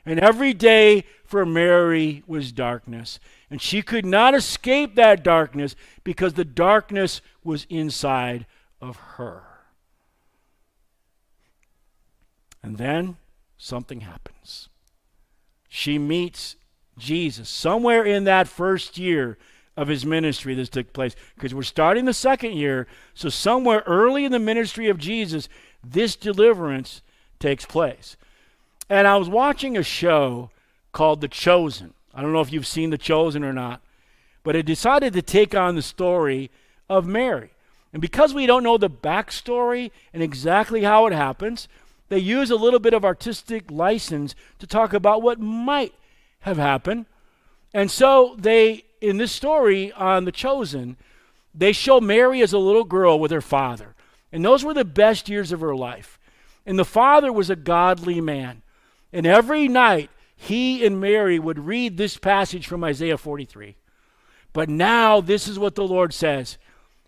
And 0.06 0.20
every 0.22 0.54
day 0.54 1.04
for 1.26 1.46
Mary 1.46 2.24
was 2.26 2.54
darkness. 2.54 3.20
And 3.52 3.62
she 3.62 3.82
could 3.82 4.06
not 4.06 4.34
escape 4.34 4.96
that 4.96 5.24
darkness 5.24 5.76
because 6.06 6.34
the 6.34 6.46
darkness 6.46 7.22
was 7.44 7.68
inside 7.70 8.46
of 8.82 8.96
her. 8.96 9.44
And 12.63 12.78
then 12.78 13.18
something 13.58 14.02
happens. 14.02 14.70
She 15.68 16.00
meets 16.00 16.56
Jesus 16.98 17.50
somewhere 17.50 18.04
in 18.04 18.24
that 18.24 18.48
first 18.48 18.98
year 18.98 19.38
of 19.78 19.88
his 19.88 20.06
ministry 20.06 20.54
this 20.54 20.68
took 20.68 20.92
place. 20.92 21.16
Because 21.36 21.54
we're 21.54 21.63
starting 21.63 22.06
the 22.06 22.13
second 22.13 22.54
year 22.54 22.88
so 23.13 23.30
somewhere 23.30 23.84
early 23.86 24.26
in 24.26 24.32
the 24.32 24.40
ministry 24.40 24.90
of 24.90 24.98
jesus 24.98 25.48
this 25.84 26.16
deliverance 26.16 27.02
takes 27.40 27.66
place. 27.66 28.18
And 28.90 29.08
i 29.08 29.16
was 29.16 29.30
watching 29.30 29.78
a 29.78 29.84
show 29.84 30.50
called 30.92 31.22
the 31.22 31.28
chosen. 31.28 31.94
I 32.13 32.22
don't 32.22 32.34
know 32.34 32.42
if 32.42 32.52
you've 32.52 32.68
seen 32.68 32.90
the 32.90 32.98
chosen 32.98 33.44
or 33.44 33.54
not 33.54 33.82
but 34.44 34.56
it 34.56 34.66
decided 34.66 35.13
to 35.13 35.22
take 35.22 35.54
on 35.54 35.76
the 35.76 35.82
story 35.82 36.50
of 36.90 37.06
mary. 37.06 37.52
And 37.94 38.02
because 38.02 38.34
we 38.34 38.46
don't 38.46 38.63
know 38.63 38.78
the 38.78 38.90
backstory 38.90 39.92
and 40.13 40.22
exactly 40.22 40.84
how 40.84 41.06
it 41.06 41.13
happens 41.13 41.68
they 42.10 42.20
use 42.20 42.50
a 42.50 42.56
little 42.56 42.80
bit 42.80 42.94
of 42.94 43.04
artistic 43.04 43.70
license 43.70 44.36
to 44.60 44.68
talk 44.68 44.94
about 44.94 45.22
what 45.22 45.40
might 45.40 45.94
have 46.42 46.58
happened. 46.58 47.06
And 47.74 47.92
so 47.92 48.36
they 48.38 48.86
in 49.02 49.18
this 49.18 49.32
story 49.32 49.92
on 49.94 50.26
The 50.26 50.32
Chosen, 50.32 50.98
they 51.54 51.72
show 51.72 52.00
Mary 52.00 52.42
as 52.42 52.54
a 52.54 52.60
little 52.60 52.84
girl 52.84 53.20
with 53.20 53.32
her 53.32 53.42
father. 53.42 53.96
And 54.32 54.44
those 54.44 54.64
were 54.64 54.74
the 54.74 54.86
best 54.86 55.30
years 55.30 55.52
of 55.52 55.62
her 55.62 55.76
life. 55.76 56.20
And 56.66 56.78
the 56.78 56.86
father 56.86 57.32
was 57.32 57.50
a 57.50 57.56
godly 57.56 58.22
man. 58.22 58.62
And 59.14 59.26
every 59.26 59.68
night, 59.68 60.10
he 60.36 60.86
and 60.86 61.02
Mary 61.02 61.40
would 61.40 61.60
read 61.60 61.98
this 61.98 62.18
passage 62.18 62.68
from 62.68 62.84
Isaiah 62.84 63.18
43. 63.18 63.76
But 64.54 64.70
now, 64.70 65.22
this 65.22 65.48
is 65.48 65.58
what 65.58 65.76
the 65.76 65.88
Lord 65.88 66.14
says 66.14 66.58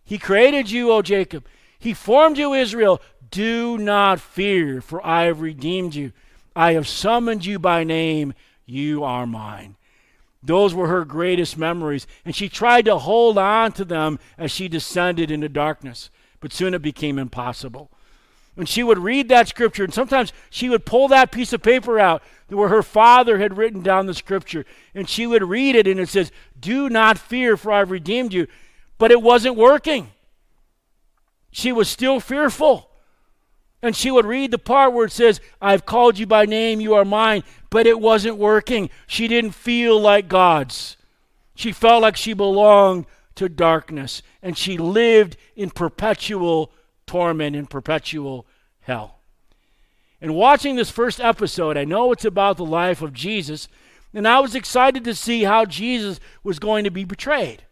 He 0.04 0.18
created 0.18 0.72
you, 0.72 0.92
O 0.92 1.02
Jacob. 1.02 1.46
He 1.78 1.94
formed 1.94 2.38
you, 2.38 2.54
Israel. 2.54 3.02
Do 3.32 3.78
not 3.78 4.20
fear, 4.20 4.82
for 4.82 5.06
I 5.06 5.24
have 5.26 5.42
redeemed 5.42 5.94
you. 5.94 6.12
I 6.56 6.74
have 6.74 6.88
summoned 6.88 7.46
you 7.46 7.60
by 7.60 7.84
name. 7.84 8.34
You 8.66 9.04
are 9.04 9.28
mine. 9.28 9.76
Those 10.42 10.74
were 10.74 10.88
her 10.88 11.04
greatest 11.04 11.58
memories, 11.58 12.08
and 12.24 12.36
she 12.36 12.48
tried 12.48 12.86
to 12.86 12.98
hold 12.98 13.38
on 13.38 13.72
to 13.74 13.86
them 13.86 14.20
as 14.38 14.52
she 14.52 14.68
descended 14.68 15.32
into 15.32 15.50
darkness, 15.50 16.10
but 16.40 16.54
soon 16.54 16.74
it 16.74 16.82
became 16.82 17.20
impossible. 17.20 17.92
And 18.56 18.68
she 18.68 18.84
would 18.84 18.98
read 18.98 19.30
that 19.30 19.48
scripture, 19.48 19.84
and 19.84 19.94
sometimes 19.94 20.34
she 20.50 20.70
would 20.70 20.86
pull 20.86 21.08
that 21.10 21.32
piece 21.32 21.54
of 21.54 21.62
paper 21.62 22.00
out 22.00 22.22
where 22.48 22.70
her 22.70 22.84
father 22.84 23.38
had 23.38 23.58
written 23.58 23.82
down 23.82 24.06
the 24.06 24.14
scripture, 24.14 24.66
and 24.94 25.08
she 25.08 25.28
would 25.28 25.44
read 25.44 25.76
it, 25.76 25.88
and 25.88 26.00
it 26.00 26.10
says, 26.10 26.32
Do 26.60 26.90
not 26.90 27.18
fear, 27.18 27.56
for 27.56 27.72
I've 27.72 27.92
redeemed 27.92 28.34
you. 28.34 28.48
But 28.98 29.12
it 29.12 29.22
wasn't 29.22 29.56
working. 29.56 30.12
She 31.52 31.72
was 31.72 31.88
still 31.88 32.20
fearful. 32.20 32.89
And 33.82 33.96
she 33.96 34.12
would 34.12 34.26
read 34.26 34.52
the 34.52 34.58
part 34.58 34.94
where 34.94 35.06
it 35.06 35.12
says, 35.12 35.40
I've 35.62 35.86
called 35.86 36.20
you 36.20 36.26
by 36.26 36.46
name, 36.46 36.82
you 36.82 36.96
are 36.96 37.06
mine. 37.06 37.44
But 37.70 37.88
it 37.88 38.00
wasn't 38.00 38.38
working. 38.38 38.90
She 39.08 39.28
didn't 39.28 39.52
feel 39.52 40.00
like 40.00 40.28
God's. 40.28 40.98
She 41.56 41.72
felt 41.72 42.02
like 42.02 42.18
she 42.18 42.34
belonged 42.34 43.06
to 43.36 43.48
darkness. 43.48 44.22
And 44.42 44.58
she 44.58 44.78
lived 44.78 45.38
in 45.56 45.70
perpetual 45.70 46.72
torment, 47.06 47.56
in 47.56 47.68
perpetual 47.68 48.46
hell. 48.82 49.20
And 50.22 50.36
watching 50.36 50.76
this 50.76 50.90
first 50.90 51.22
episode, 51.22 51.78
I 51.78 51.86
know 51.86 52.12
it's 52.12 52.26
about 52.26 52.58
the 52.58 52.66
life 52.66 53.02
of 53.02 53.14
Jesus. 53.14 53.70
And 54.14 54.28
I 54.28 54.40
was 54.42 54.56
excited 54.56 55.06
to 55.06 55.16
see 55.16 55.44
how 55.44 55.64
Jesus 55.64 56.20
was 56.44 56.60
going 56.60 56.84
to 56.84 56.92
be 56.92 57.06
betrayed. 57.06 57.64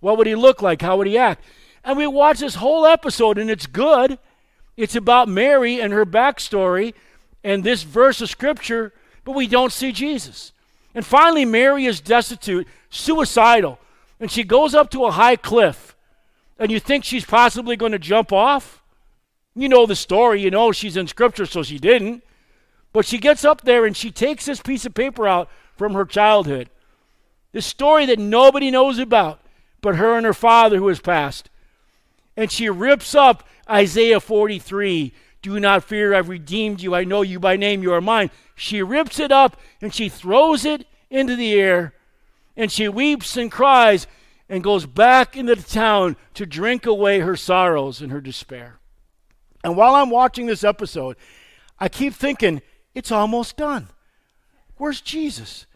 What 0.00 0.18
would 0.18 0.26
he 0.26 0.34
look 0.34 0.62
like? 0.62 0.82
How 0.82 0.96
would 0.96 1.06
he 1.06 1.18
act? 1.18 1.44
And 1.84 1.96
we 1.96 2.06
watched 2.06 2.40
this 2.40 2.56
whole 2.56 2.86
episode, 2.86 3.38
and 3.38 3.50
it's 3.50 3.66
good. 3.66 4.18
It's 4.78 4.96
about 4.96 5.28
Mary 5.28 5.80
and 5.80 5.92
her 5.92 6.06
backstory 6.06 6.94
and 7.42 7.64
this 7.64 7.82
verse 7.82 8.20
of 8.20 8.30
Scripture, 8.30 8.94
but 9.24 9.32
we 9.32 9.46
don't 9.46 9.72
see 9.72 9.92
Jesus. 9.92 10.52
And 10.94 11.04
finally, 11.04 11.44
Mary 11.44 11.84
is 11.84 12.00
destitute, 12.00 12.66
suicidal. 12.88 13.78
and 14.20 14.30
she 14.30 14.44
goes 14.44 14.74
up 14.74 14.90
to 14.90 15.04
a 15.04 15.10
high 15.10 15.36
cliff, 15.36 15.96
and 16.58 16.70
you 16.70 16.80
think 16.80 17.04
she's 17.04 17.24
possibly 17.24 17.76
going 17.76 17.92
to 17.92 17.98
jump 17.98 18.32
off. 18.32 18.82
You 19.54 19.68
know 19.68 19.84
the 19.84 19.94
story, 19.94 20.40
you 20.40 20.50
know 20.50 20.72
she's 20.72 20.96
in 20.96 21.06
scripture, 21.08 21.46
so 21.46 21.62
she 21.62 21.78
didn't. 21.78 22.22
But 22.92 23.04
she 23.04 23.18
gets 23.18 23.44
up 23.44 23.62
there 23.62 23.84
and 23.84 23.96
she 23.96 24.10
takes 24.10 24.46
this 24.46 24.60
piece 24.60 24.86
of 24.86 24.94
paper 24.94 25.28
out 25.28 25.50
from 25.76 25.94
her 25.94 26.04
childhood. 26.04 26.70
This 27.52 27.66
story 27.66 28.06
that 28.06 28.18
nobody 28.18 28.70
knows 28.70 28.98
about 28.98 29.40
but 29.80 29.96
her 29.96 30.16
and 30.16 30.26
her 30.26 30.34
father 30.34 30.78
who 30.78 30.88
has 30.88 31.00
passed. 31.00 31.50
And 32.36 32.50
she 32.50 32.68
rips 32.68 33.14
up 33.14 33.46
Isaiah 33.70 34.20
43 34.20 35.12
Do 35.42 35.60
not 35.60 35.84
fear, 35.84 36.14
I've 36.14 36.28
redeemed 36.28 36.80
you. 36.80 36.94
I 36.94 37.04
know 37.04 37.22
you 37.22 37.38
by 37.38 37.56
name, 37.56 37.82
you 37.82 37.92
are 37.92 38.00
mine. 38.00 38.30
She 38.54 38.82
rips 38.82 39.20
it 39.20 39.32
up 39.32 39.56
and 39.80 39.94
she 39.94 40.08
throws 40.08 40.64
it 40.64 40.86
into 41.10 41.36
the 41.36 41.54
air 41.54 41.94
and 42.56 42.72
she 42.72 42.88
weeps 42.88 43.36
and 43.36 43.50
cries 43.50 44.06
and 44.48 44.64
goes 44.64 44.86
back 44.86 45.36
into 45.36 45.54
the 45.54 45.62
town 45.62 46.16
to 46.34 46.46
drink 46.46 46.86
away 46.86 47.20
her 47.20 47.36
sorrows 47.36 48.00
and 48.00 48.10
her 48.10 48.20
despair. 48.20 48.78
And 49.62 49.76
while 49.76 49.94
I'm 49.94 50.10
watching 50.10 50.46
this 50.46 50.64
episode, 50.64 51.16
I 51.78 51.88
keep 51.88 52.14
thinking, 52.14 52.62
it's 52.94 53.12
almost 53.12 53.56
done. 53.56 53.88
Where's 54.76 55.00
Jesus? 55.00 55.66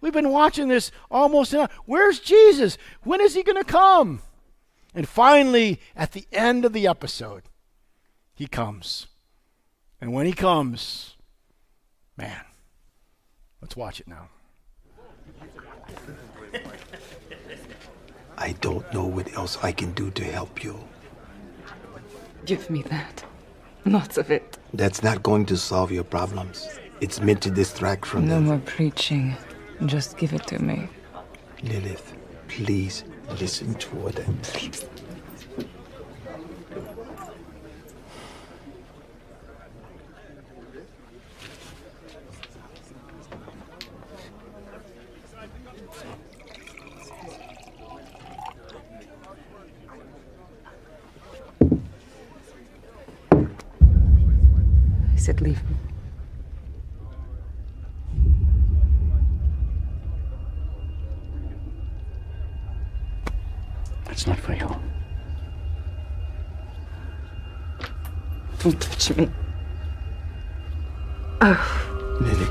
We've 0.00 0.12
been 0.12 0.30
watching 0.30 0.68
this 0.68 0.90
almost. 1.10 1.54
Where's 1.84 2.20
Jesus? 2.20 2.76
When 3.02 3.20
is 3.20 3.34
he 3.34 3.42
going 3.42 3.62
to 3.62 3.64
come? 3.64 4.22
And 4.96 5.06
finally, 5.06 5.78
at 5.94 6.12
the 6.12 6.26
end 6.32 6.64
of 6.64 6.72
the 6.72 6.86
episode, 6.86 7.42
he 8.34 8.46
comes. 8.46 9.08
And 10.00 10.14
when 10.14 10.24
he 10.24 10.32
comes, 10.32 11.16
man, 12.16 12.40
let's 13.60 13.76
watch 13.76 14.00
it 14.00 14.08
now. 14.08 14.30
I 18.38 18.52
don't 18.62 18.90
know 18.94 19.04
what 19.04 19.30
else 19.34 19.58
I 19.62 19.70
can 19.70 19.92
do 19.92 20.10
to 20.12 20.24
help 20.24 20.64
you. 20.64 20.78
Give 22.46 22.68
me 22.70 22.80
that. 22.84 23.22
Lots 23.84 24.16
of 24.16 24.30
it. 24.30 24.56
That's 24.72 25.02
not 25.02 25.22
going 25.22 25.44
to 25.46 25.58
solve 25.58 25.92
your 25.92 26.04
problems. 26.04 26.66
It's 27.02 27.20
meant 27.20 27.42
to 27.42 27.50
distract 27.50 28.06
from 28.06 28.26
No 28.28 28.36
them. 28.36 28.44
more 28.46 28.58
preaching. 28.64 29.36
Just 29.84 30.16
give 30.16 30.32
it 30.32 30.46
to 30.46 30.58
me. 30.58 30.88
Lilith, 31.62 32.14
please 32.48 33.04
listen 33.34 33.74
to 33.74 33.88
what 33.96 34.18
I'm 34.18 34.38
Please. 34.42 34.86
I 55.12 55.18
said 55.18 55.40
leave 55.40 55.62
me. 55.70 55.85
It's 64.16 64.26
not 64.26 64.38
for 64.38 64.54
you. 64.54 64.66
Don't 68.60 68.80
touch 68.80 69.14
me. 69.14 69.28
Oh. 71.42 72.16
Lily. 72.22 72.48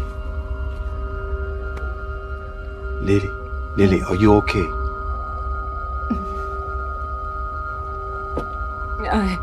Lily. 3.01 3.29
Lily, 3.77 4.01
are 4.03 4.15
you 4.15 4.33
okay? 4.35 4.67
I. 9.09 9.35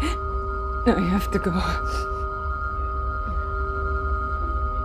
I 0.87 1.01
have 1.01 1.29
to 1.33 1.41
go. 1.41 1.51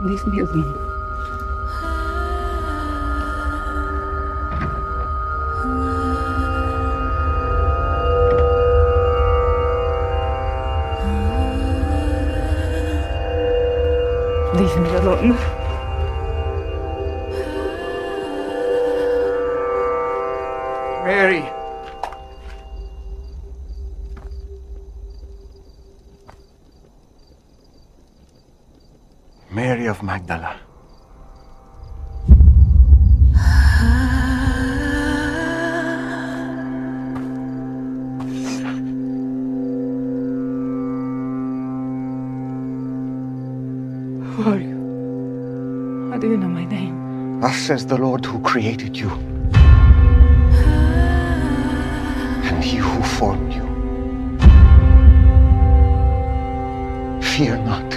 Leave 0.02 0.26
me 0.26 0.40
alone. 0.40 0.87
Leave 15.16 15.57
says 47.68 47.86
the 47.86 47.98
Lord 47.98 48.24
who 48.24 48.40
created 48.40 48.96
you, 48.96 49.10
and 52.48 52.64
he 52.64 52.78
who 52.78 53.04
formed 53.04 53.52
you. 53.52 53.68
Fear 57.22 57.58
not, 57.72 57.94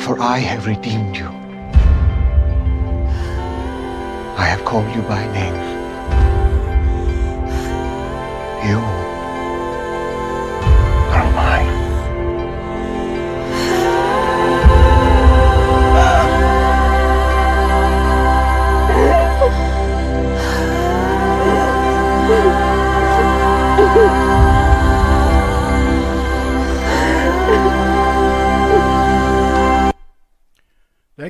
for 0.00 0.18
I 0.18 0.38
have 0.38 0.66
redeemed 0.66 1.14
you. 1.14 1.28
I 4.38 4.46
have 4.46 4.64
called 4.64 4.88
you 4.96 5.02
by 5.02 5.22
name. 5.34 5.60
You 8.66 9.01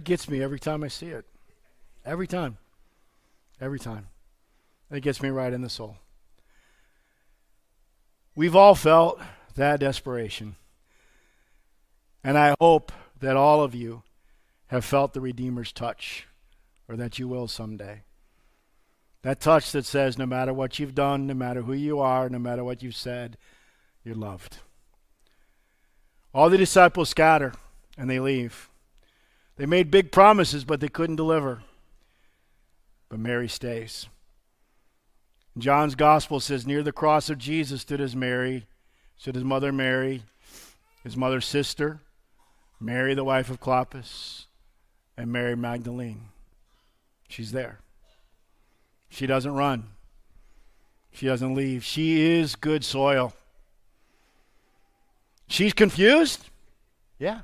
That 0.03 0.09
gets 0.09 0.29
me 0.29 0.43
every 0.43 0.59
time 0.59 0.83
I 0.83 0.89
see 0.89 1.11
it. 1.11 1.25
Every 2.05 2.27
time. 2.27 2.59
Every 3.61 3.79
time. 3.79 4.09
It 4.91 5.01
gets 5.01 5.23
me 5.23 5.29
right 5.29 5.53
in 5.53 5.63
the 5.63 5.69
soul. 5.69 5.99
We've 8.35 8.57
all 8.57 8.75
felt 8.75 9.21
that 9.55 9.79
desperation. 9.79 10.57
And 12.25 12.37
I 12.37 12.57
hope 12.61 12.91
that 13.21 13.37
all 13.37 13.63
of 13.63 13.77
you 13.77 14.03
have 14.67 14.85
felt 14.85 15.13
the 15.13 15.21
Redeemer's 15.21 15.71
touch, 15.71 16.27
or 16.89 16.97
that 16.97 17.21
you 17.21 17.29
will 17.29 17.47
someday. 17.47 18.03
That 19.23 19.39
touch 19.39 19.71
that 19.71 19.87
says, 19.87 20.19
no 20.19 20.27
matter 20.27 20.53
what 20.53 20.81
you've 20.81 20.97
done, 20.97 21.29
no 21.29 21.35
matter 21.35 21.63
who 21.63 21.75
you 21.75 22.01
are, 22.01 22.29
no 22.29 22.41
matter 22.41 22.65
what 22.65 22.83
you've 22.83 22.97
said, 22.97 23.39
you're 24.03 24.17
loved. 24.17 24.57
All 26.35 26.51
the 26.51 26.59
disciples 26.59 27.11
scatter 27.11 27.53
and 27.97 28.11
they 28.11 28.19
leave. 28.19 28.69
They 29.63 29.67
made 29.67 29.93
big 29.93 30.11
promises, 30.11 30.65
but 30.65 30.81
they 30.81 30.89
couldn't 30.89 31.15
deliver. 31.15 31.63
But 33.09 33.21
Mary 33.21 33.47
stays. 33.47 34.09
John's 35.57 35.95
gospel 35.95 36.41
says, 36.41 36.67
Near 36.67 36.83
the 36.83 36.91
cross 36.91 37.31
of 37.31 37.39
Jesus 37.39 37.83
stood 37.83 38.01
his 38.01 38.17
Mary, 38.17 38.67
stood 39.17 39.37
his 39.37 39.45
mother 39.45 39.71
Mary, 39.71 40.25
his 41.05 41.17
mother's 41.17 41.47
sister, 41.47 42.01
Mary, 42.81 43.15
the 43.15 43.23
wife 43.23 43.51
of 43.51 43.61
Clopas, 43.61 44.47
and 45.17 45.31
Mary 45.31 45.55
Magdalene. 45.55 46.23
She's 47.29 47.53
there. 47.53 47.79
She 49.11 49.29
doesn't 49.29 49.55
run. 49.55 49.91
She 51.13 51.27
doesn't 51.27 51.55
leave. 51.55 51.85
She 51.85 52.21
is 52.21 52.57
good 52.57 52.85
soil. 52.85 53.33
She's 55.47 55.73
confused? 55.73 56.51
Yeah. 57.17 57.43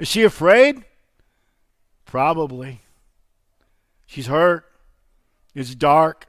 Is 0.00 0.08
she 0.08 0.22
afraid? 0.22 0.82
Probably. 2.06 2.80
She's 4.06 4.28
hurt. 4.28 4.64
It's 5.54 5.74
dark. 5.74 6.26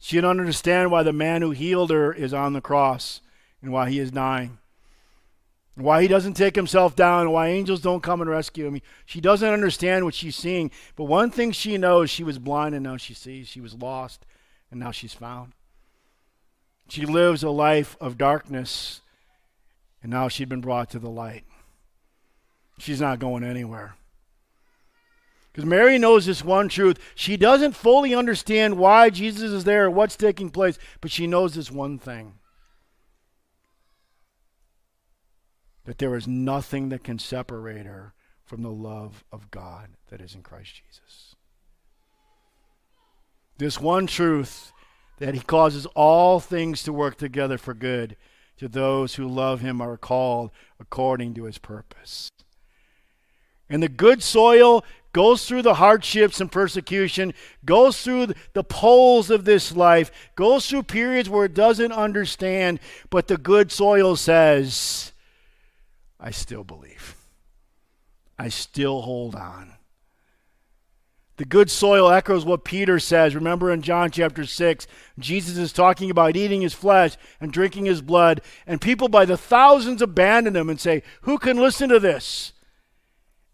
She 0.00 0.20
don't 0.20 0.40
understand 0.40 0.90
why 0.90 1.04
the 1.04 1.12
man 1.12 1.40
who 1.40 1.52
healed 1.52 1.90
her 1.90 2.12
is 2.12 2.34
on 2.34 2.52
the 2.52 2.60
cross 2.60 3.20
and 3.62 3.72
why 3.72 3.90
he 3.90 4.00
is 4.00 4.10
dying. 4.10 4.58
why 5.76 6.02
he 6.02 6.08
doesn't 6.08 6.34
take 6.34 6.56
himself 6.56 6.96
down, 6.96 7.30
why 7.30 7.48
angels 7.48 7.80
don't 7.80 8.02
come 8.02 8.20
and 8.20 8.28
rescue 8.28 8.66
him. 8.66 8.82
She 9.06 9.20
doesn't 9.20 9.48
understand 9.48 10.04
what 10.04 10.14
she's 10.14 10.36
seeing, 10.36 10.70
but 10.96 11.04
one 11.04 11.30
thing 11.30 11.52
she 11.52 11.78
knows 11.78 12.10
she 12.10 12.24
was 12.24 12.38
blind 12.40 12.74
and 12.74 12.82
now 12.82 12.96
she 12.96 13.14
sees. 13.14 13.46
She 13.46 13.60
was 13.60 13.74
lost 13.74 14.26
and 14.70 14.80
now 14.80 14.90
she's 14.90 15.14
found. 15.14 15.52
She 16.88 17.06
lives 17.06 17.44
a 17.44 17.50
life 17.50 17.96
of 18.00 18.18
darkness 18.18 19.00
and 20.02 20.10
now 20.10 20.26
she'd 20.26 20.48
been 20.48 20.60
brought 20.60 20.90
to 20.90 20.98
the 20.98 21.08
light. 21.08 21.44
She's 22.78 23.00
not 23.00 23.18
going 23.18 23.44
anywhere. 23.44 23.94
Because 25.52 25.66
Mary 25.66 25.98
knows 25.98 26.26
this 26.26 26.42
one 26.44 26.68
truth. 26.68 26.98
She 27.14 27.36
doesn't 27.36 27.76
fully 27.76 28.14
understand 28.14 28.78
why 28.78 29.10
Jesus 29.10 29.50
is 29.50 29.64
there, 29.64 29.90
what's 29.90 30.16
taking 30.16 30.50
place, 30.50 30.78
but 31.00 31.10
she 31.10 31.26
knows 31.26 31.54
this 31.54 31.70
one 31.70 31.98
thing 31.98 32.34
that 35.84 35.98
there 35.98 36.14
is 36.14 36.28
nothing 36.28 36.88
that 36.90 37.04
can 37.04 37.18
separate 37.18 37.86
her 37.86 38.14
from 38.44 38.62
the 38.62 38.70
love 38.70 39.24
of 39.32 39.50
God 39.50 39.88
that 40.10 40.20
is 40.20 40.34
in 40.34 40.42
Christ 40.42 40.74
Jesus. 40.76 41.34
This 43.58 43.80
one 43.80 44.06
truth 44.06 44.72
that 45.18 45.34
he 45.34 45.40
causes 45.40 45.86
all 45.94 46.40
things 46.40 46.82
to 46.82 46.92
work 46.92 47.16
together 47.16 47.58
for 47.58 47.74
good 47.74 48.16
to 48.58 48.68
those 48.68 49.16
who 49.16 49.26
love 49.26 49.60
him 49.60 49.80
are 49.80 49.96
called 49.96 50.50
according 50.80 51.34
to 51.34 51.44
his 51.44 51.58
purpose. 51.58 52.30
And 53.72 53.82
the 53.82 53.88
good 53.88 54.22
soil 54.22 54.84
goes 55.14 55.46
through 55.46 55.62
the 55.62 55.74
hardships 55.74 56.42
and 56.42 56.52
persecution, 56.52 57.32
goes 57.64 58.02
through 58.02 58.34
the 58.52 58.62
poles 58.62 59.30
of 59.30 59.46
this 59.46 59.74
life, 59.74 60.12
goes 60.36 60.68
through 60.68 60.82
periods 60.82 61.30
where 61.30 61.46
it 61.46 61.54
doesn't 61.54 61.90
understand, 61.90 62.80
but 63.08 63.28
the 63.28 63.38
good 63.38 63.72
soil 63.72 64.14
says, 64.14 65.12
I 66.20 66.30
still 66.32 66.64
believe. 66.64 67.16
I 68.38 68.50
still 68.50 69.00
hold 69.00 69.34
on. 69.34 69.72
The 71.38 71.46
good 71.46 71.70
soil 71.70 72.10
echoes 72.10 72.44
what 72.44 72.62
Peter 72.62 72.98
says. 72.98 73.34
Remember 73.34 73.70
in 73.70 73.80
John 73.80 74.10
chapter 74.10 74.44
6, 74.44 74.86
Jesus 75.18 75.56
is 75.56 75.72
talking 75.72 76.10
about 76.10 76.36
eating 76.36 76.60
his 76.60 76.74
flesh 76.74 77.16
and 77.40 77.50
drinking 77.50 77.86
his 77.86 78.02
blood, 78.02 78.42
and 78.66 78.82
people 78.82 79.08
by 79.08 79.24
the 79.24 79.38
thousands 79.38 80.02
abandon 80.02 80.54
him 80.54 80.68
and 80.68 80.78
say, 80.78 81.02
Who 81.22 81.38
can 81.38 81.56
listen 81.56 81.88
to 81.88 81.98
this? 81.98 82.51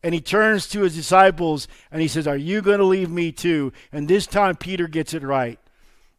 And 0.03 0.15
he 0.15 0.21
turns 0.21 0.69
to 0.69 0.83
his 0.83 0.95
disciples 0.95 1.67
and 1.91 2.01
he 2.01 2.09
says, 2.09 2.27
Are 2.27 2.37
you 2.37 2.63
going 2.63 2.79
to 2.79 2.85
leave 2.85 3.11
me 3.11 3.33
too? 3.33 3.73
And 3.93 4.07
this 4.07 4.27
time 4.27 4.57
Peter 4.57 4.87
gets 4.87 5.13
it 5.13 5.23
right. 5.23 5.59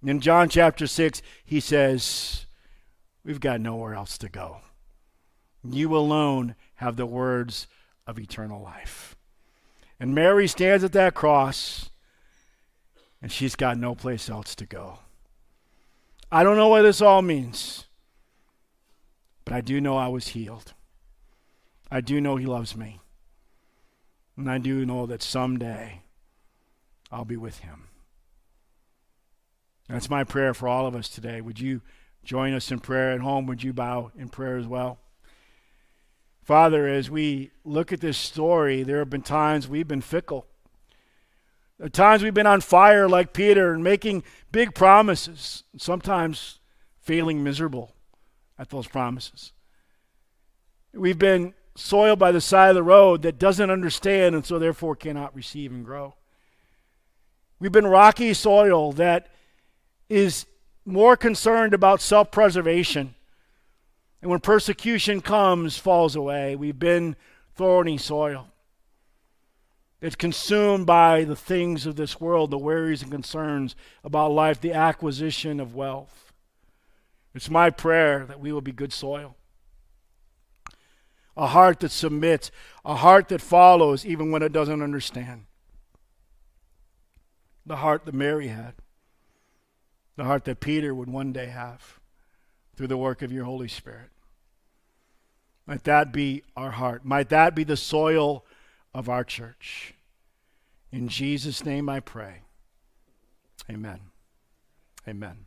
In 0.03 0.21
John 0.21 0.49
chapter 0.49 0.87
6, 0.87 1.21
he 1.45 1.59
says, 1.59 2.45
We've 3.23 3.39
got 3.39 3.61
nowhere 3.61 3.93
else 3.93 4.17
to 4.19 4.29
go. 4.29 4.57
You 5.63 5.95
alone 5.95 6.55
have 6.75 6.95
the 6.95 7.05
words 7.05 7.67
of 8.07 8.19
eternal 8.19 8.61
life. 8.61 9.15
And 9.99 10.15
Mary 10.15 10.47
stands 10.47 10.83
at 10.83 10.93
that 10.93 11.13
cross, 11.13 11.89
and 13.21 13.31
she's 13.31 13.55
got 13.55 13.77
no 13.77 13.93
place 13.93 14.29
else 14.29 14.55
to 14.55 14.65
go. 14.65 14.99
I 16.31 16.43
don't 16.43 16.55
know 16.55 16.69
what 16.69 16.83
this 16.83 17.01
all 17.01 17.21
means, 17.21 17.85
but 19.43 19.53
I 19.53 19.61
do 19.61 19.81
know 19.81 19.97
I 19.97 20.07
was 20.07 20.29
healed. 20.29 20.73
I 21.91 22.01
do 22.01 22.21
know 22.21 22.37
He 22.37 22.45
loves 22.45 22.77
me. 22.77 23.01
And 24.39 24.49
I 24.49 24.57
do 24.57 24.85
know 24.85 25.05
that 25.05 25.21
someday 25.21 26.01
I'll 27.11 27.25
be 27.25 27.35
with 27.35 27.59
Him. 27.59 27.89
That's 29.89 30.09
my 30.09 30.23
prayer 30.23 30.53
for 30.53 30.69
all 30.69 30.87
of 30.87 30.95
us 30.95 31.09
today. 31.09 31.41
Would 31.41 31.59
you 31.59 31.81
join 32.23 32.53
us 32.53 32.71
in 32.71 32.79
prayer 32.79 33.11
at 33.11 33.19
home? 33.19 33.47
Would 33.47 33.63
you 33.63 33.73
bow 33.73 34.11
in 34.17 34.29
prayer 34.29 34.55
as 34.55 34.65
well? 34.65 34.97
Father, 36.41 36.87
as 36.87 37.11
we 37.11 37.51
look 37.65 37.91
at 37.91 37.99
this 37.99 38.17
story, 38.17 38.81
there 38.81 38.99
have 38.99 39.09
been 39.09 39.23
times 39.23 39.67
we've 39.67 39.89
been 39.89 39.99
fickle. 39.99 40.47
At 41.83 41.91
times 41.91 42.23
we've 42.23 42.33
been 42.33 42.47
on 42.47 42.61
fire 42.61 43.09
like 43.09 43.33
Peter 43.33 43.73
and 43.73 43.83
making 43.83 44.23
big 44.53 44.73
promises, 44.73 45.65
sometimes 45.75 46.59
failing 47.01 47.43
miserable 47.43 47.91
at 48.57 48.69
those 48.69 48.87
promises. 48.87 49.51
We've 50.93 51.19
been 51.19 51.53
soiled 51.79 52.19
by 52.19 52.31
the 52.31 52.41
side 52.41 52.69
of 52.69 52.75
the 52.75 52.83
road 52.83 53.21
that 53.21 53.39
doesn't 53.39 53.71
understand 53.71 54.35
and 54.35 54.45
so 54.45 54.59
therefore 54.59 54.95
cannot 54.95 55.35
receive 55.35 55.71
and 55.71 55.85
grow. 55.85 56.15
We've 57.59 57.71
been 57.71 57.87
rocky 57.87 58.33
soil 58.33 58.91
that 58.93 59.27
is 60.09 60.45
more 60.85 61.15
concerned 61.17 61.73
about 61.73 62.01
self 62.01 62.31
preservation 62.31 63.15
and 64.21 64.29
when 64.29 64.39
persecution 64.39 65.21
comes, 65.21 65.77
falls 65.77 66.15
away. 66.15 66.55
We've 66.55 66.77
been 66.77 67.15
thorny 67.55 67.97
soil. 67.97 68.47
It's 70.01 70.15
consumed 70.15 70.85
by 70.85 71.23
the 71.25 71.35
things 71.35 71.85
of 71.85 71.95
this 71.95 72.21
world, 72.21 72.51
the 72.51 72.57
worries 72.57 73.01
and 73.01 73.11
concerns 73.11 73.75
about 74.03 74.31
life, 74.31 74.61
the 74.61 74.73
acquisition 74.73 75.59
of 75.59 75.75
wealth. 75.75 76.33
It's 77.33 77.49
my 77.49 77.69
prayer 77.69 78.25
that 78.25 78.39
we 78.39 78.51
will 78.51 78.61
be 78.61 78.71
good 78.71 78.93
soil. 78.93 79.35
A 81.39 81.47
heart 81.47 81.79
that 81.79 81.91
submits, 81.91 82.51
a 82.83 82.95
heart 82.95 83.29
that 83.29 83.39
follows 83.39 84.05
even 84.05 84.29
when 84.29 84.41
it 84.41 84.51
doesn't 84.51 84.81
understand. 84.81 85.45
The 87.65 87.77
heart 87.77 88.05
that 88.05 88.13
Mary 88.13 88.49
had, 88.49 88.73
the 90.17 90.25
heart 90.25 90.43
that 90.43 90.59
Peter 90.59 90.93
would 90.93 91.09
one 91.09 91.31
day 91.31 91.45
have 91.45 92.01
through 92.75 92.87
the 92.87 92.97
work 92.97 93.21
of 93.21 93.31
your 93.31 93.45
Holy 93.45 93.69
Spirit. 93.69 94.09
Might 95.65 95.85
that 95.85 96.11
be 96.11 96.43
our 96.57 96.71
heart. 96.71 97.05
Might 97.05 97.29
that 97.29 97.55
be 97.55 97.63
the 97.63 97.77
soil 97.77 98.43
of 98.93 99.07
our 99.07 99.23
church. 99.23 99.93
In 100.91 101.07
Jesus' 101.07 101.63
name 101.63 101.87
I 101.87 102.01
pray. 102.01 102.41
Amen. 103.69 103.99
Amen. 105.07 105.45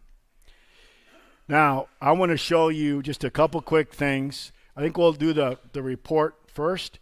Now, 1.49 1.89
I 2.01 2.13
want 2.13 2.31
to 2.31 2.39
show 2.39 2.71
you 2.71 3.03
just 3.03 3.25
a 3.25 3.31
couple 3.31 3.61
quick 3.61 3.93
things. 3.93 4.53
I 4.77 4.81
think 4.81 4.97
we'll 4.97 5.13
do 5.13 5.33
the, 5.33 5.59
the 5.73 5.83
report 5.83 6.37
first. 6.47 6.99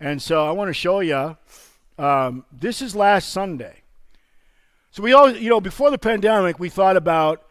And 0.00 0.20
so 0.20 0.46
I 0.46 0.50
want 0.52 0.68
to 0.68 0.74
show 0.74 1.00
you 1.00 1.36
um, 1.98 2.44
this 2.52 2.82
is 2.82 2.94
last 2.94 3.30
Sunday. 3.30 3.82
So 4.90 5.02
we 5.02 5.12
always, 5.12 5.40
you 5.40 5.48
know, 5.48 5.60
before 5.60 5.90
the 5.90 5.98
pandemic, 5.98 6.58
we 6.58 6.68
thought 6.68 6.96
about 6.96 7.42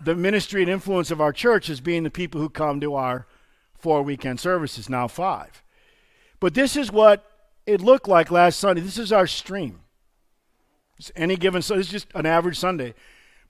the 0.00 0.14
ministry 0.14 0.62
and 0.62 0.70
influence 0.70 1.10
of 1.10 1.20
our 1.20 1.32
church 1.32 1.70
as 1.70 1.80
being 1.80 2.02
the 2.02 2.10
people 2.10 2.40
who 2.40 2.50
come 2.50 2.80
to 2.80 2.94
our 2.94 3.26
four 3.78 4.02
weekend 4.02 4.40
services, 4.40 4.90
now 4.90 5.08
five. 5.08 5.62
But 6.40 6.54
this 6.54 6.76
is 6.76 6.92
what 6.92 7.24
it 7.66 7.80
looked 7.80 8.08
like 8.08 8.30
last 8.30 8.60
Sunday. 8.60 8.82
This 8.82 8.98
is 8.98 9.12
our 9.12 9.26
stream. 9.26 9.80
It's 10.98 11.12
any 11.16 11.36
given 11.36 11.62
Sunday, 11.62 11.80
it's 11.80 11.90
just 11.90 12.08
an 12.14 12.26
average 12.26 12.58
Sunday. 12.58 12.94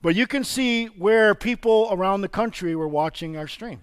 But 0.01 0.15
you 0.15 0.27
can 0.27 0.43
see 0.43 0.85
where 0.85 1.33
people 1.35 1.89
around 1.91 2.21
the 2.21 2.29
country 2.29 2.75
were 2.75 2.87
watching 2.87 3.35
our 3.35 3.47
stream 3.47 3.81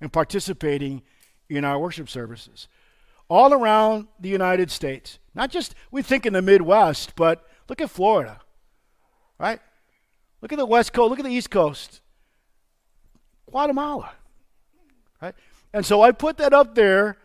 and 0.00 0.12
participating 0.12 1.02
in 1.48 1.64
our 1.64 1.78
worship 1.78 2.08
services. 2.08 2.68
All 3.28 3.52
around 3.52 4.08
the 4.20 4.28
United 4.28 4.70
States. 4.70 5.18
Not 5.34 5.50
just, 5.50 5.74
we 5.90 6.02
think 6.02 6.26
in 6.26 6.32
the 6.32 6.42
Midwest, 6.42 7.16
but 7.16 7.46
look 7.68 7.80
at 7.80 7.90
Florida, 7.90 8.40
right? 9.38 9.60
Look 10.40 10.52
at 10.52 10.58
the 10.58 10.66
West 10.66 10.92
Coast. 10.92 11.08
Look 11.08 11.18
at 11.18 11.24
the 11.24 11.32
East 11.32 11.50
Coast. 11.50 12.00
Guatemala. 13.50 14.12
Right? 15.22 15.34
And 15.72 15.86
so 15.86 16.02
I 16.02 16.12
put 16.12 16.36
that 16.36 16.52
up 16.52 16.74
there 16.74 17.16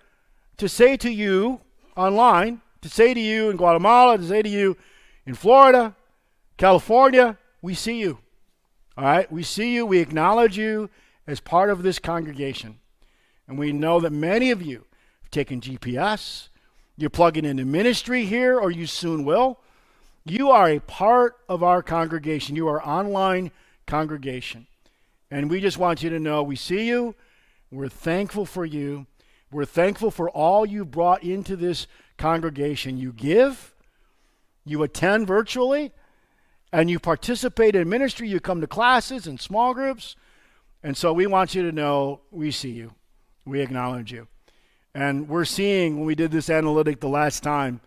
to 0.58 0.70
say 0.70 0.96
to 0.98 1.12
you 1.12 1.60
online, 1.98 2.62
to 2.82 2.90
say 2.90 3.14
to 3.14 3.20
you 3.20 3.50
in 3.50 3.58
Guatemala, 3.58 4.18
to 4.18 4.24
say 4.24 4.42
to 4.42 4.50
you 4.50 4.78
in 5.26 5.36
Florida, 5.36 5.96
California, 6.58 7.38
we 7.62 7.74
see 7.74 8.00
you. 8.00 8.20
All 8.98 9.04
right? 9.04 9.30
We 9.30 9.44
see 9.44 9.76
you. 9.76 9.86
We 9.86 10.00
acknowledge 10.00 10.58
you 10.58 10.90
as 11.30 11.40
part 11.40 11.70
of 11.70 11.84
this 11.84 12.00
congregation. 12.00 12.80
And 13.48 13.60
we 13.60 13.72
know 13.72 14.00
that 14.00 14.12
many 14.12 14.50
of 14.50 14.64
you 14.64 14.86
have 15.22 15.30
taken 15.30 15.62
GPS. 15.62 16.50
You're 16.98 17.12
plugging 17.12 17.46
into 17.46 17.66
ministry 17.66 18.26
here, 18.26 18.60
or 18.60 18.72
you 18.72 18.88
soon 18.88 19.24
will. 19.24 19.60
You 20.26 20.50
are 20.50 20.68
a 20.68 20.80
part 20.80 21.38
of 21.48 21.62
our 21.62 21.84
congregation. 21.84 22.56
You 22.56 22.68
are 22.68 22.84
online 22.84 23.52
congregation. 23.86 24.66
And 25.30 25.52
we 25.52 25.62
just 25.62 25.78
want 25.78 26.02
you 26.02 26.10
to 26.10 26.20
know 26.20 26.42
we 26.42 26.56
see 26.56 26.88
you. 26.88 27.14
We're 27.70 27.90
thankful 27.90 28.48
for 28.48 28.66
you. 28.66 29.06
We're 29.52 29.66
thankful 29.66 30.10
for 30.10 30.32
all 30.32 30.66
you 30.66 30.84
brought 30.84 31.24
into 31.24 31.56
this 31.56 31.86
congregation. 32.18 32.98
You 32.98 33.14
give, 33.14 33.76
you 34.66 34.82
attend 34.82 35.28
virtually, 35.28 35.92
and 36.74 36.90
you 36.90 37.00
participate 37.00 37.76
in 37.76 37.88
ministry. 37.88 38.28
You 38.28 38.40
come 38.40 38.62
to 38.62 38.68
classes 38.68 39.28
and 39.28 39.40
small 39.40 39.76
groups. 39.76 40.16
And 40.84 40.96
so 40.96 41.12
we 41.12 41.28
want 41.28 41.56
you 41.56 41.64
to 41.64 41.72
know 41.72 42.22
we 42.32 42.52
see 42.52 42.72
you. 42.72 42.94
We 43.46 43.62
acknowledge 43.62 44.12
you. 44.12 44.28
And 44.94 45.28
we're 45.28 45.46
seeing 45.46 45.98
when 45.98 46.06
we 46.06 46.16
did 46.16 46.32
this 46.32 46.50
analytic 46.50 47.00
the 47.00 47.10
last 47.10 47.44
time, 47.44 47.82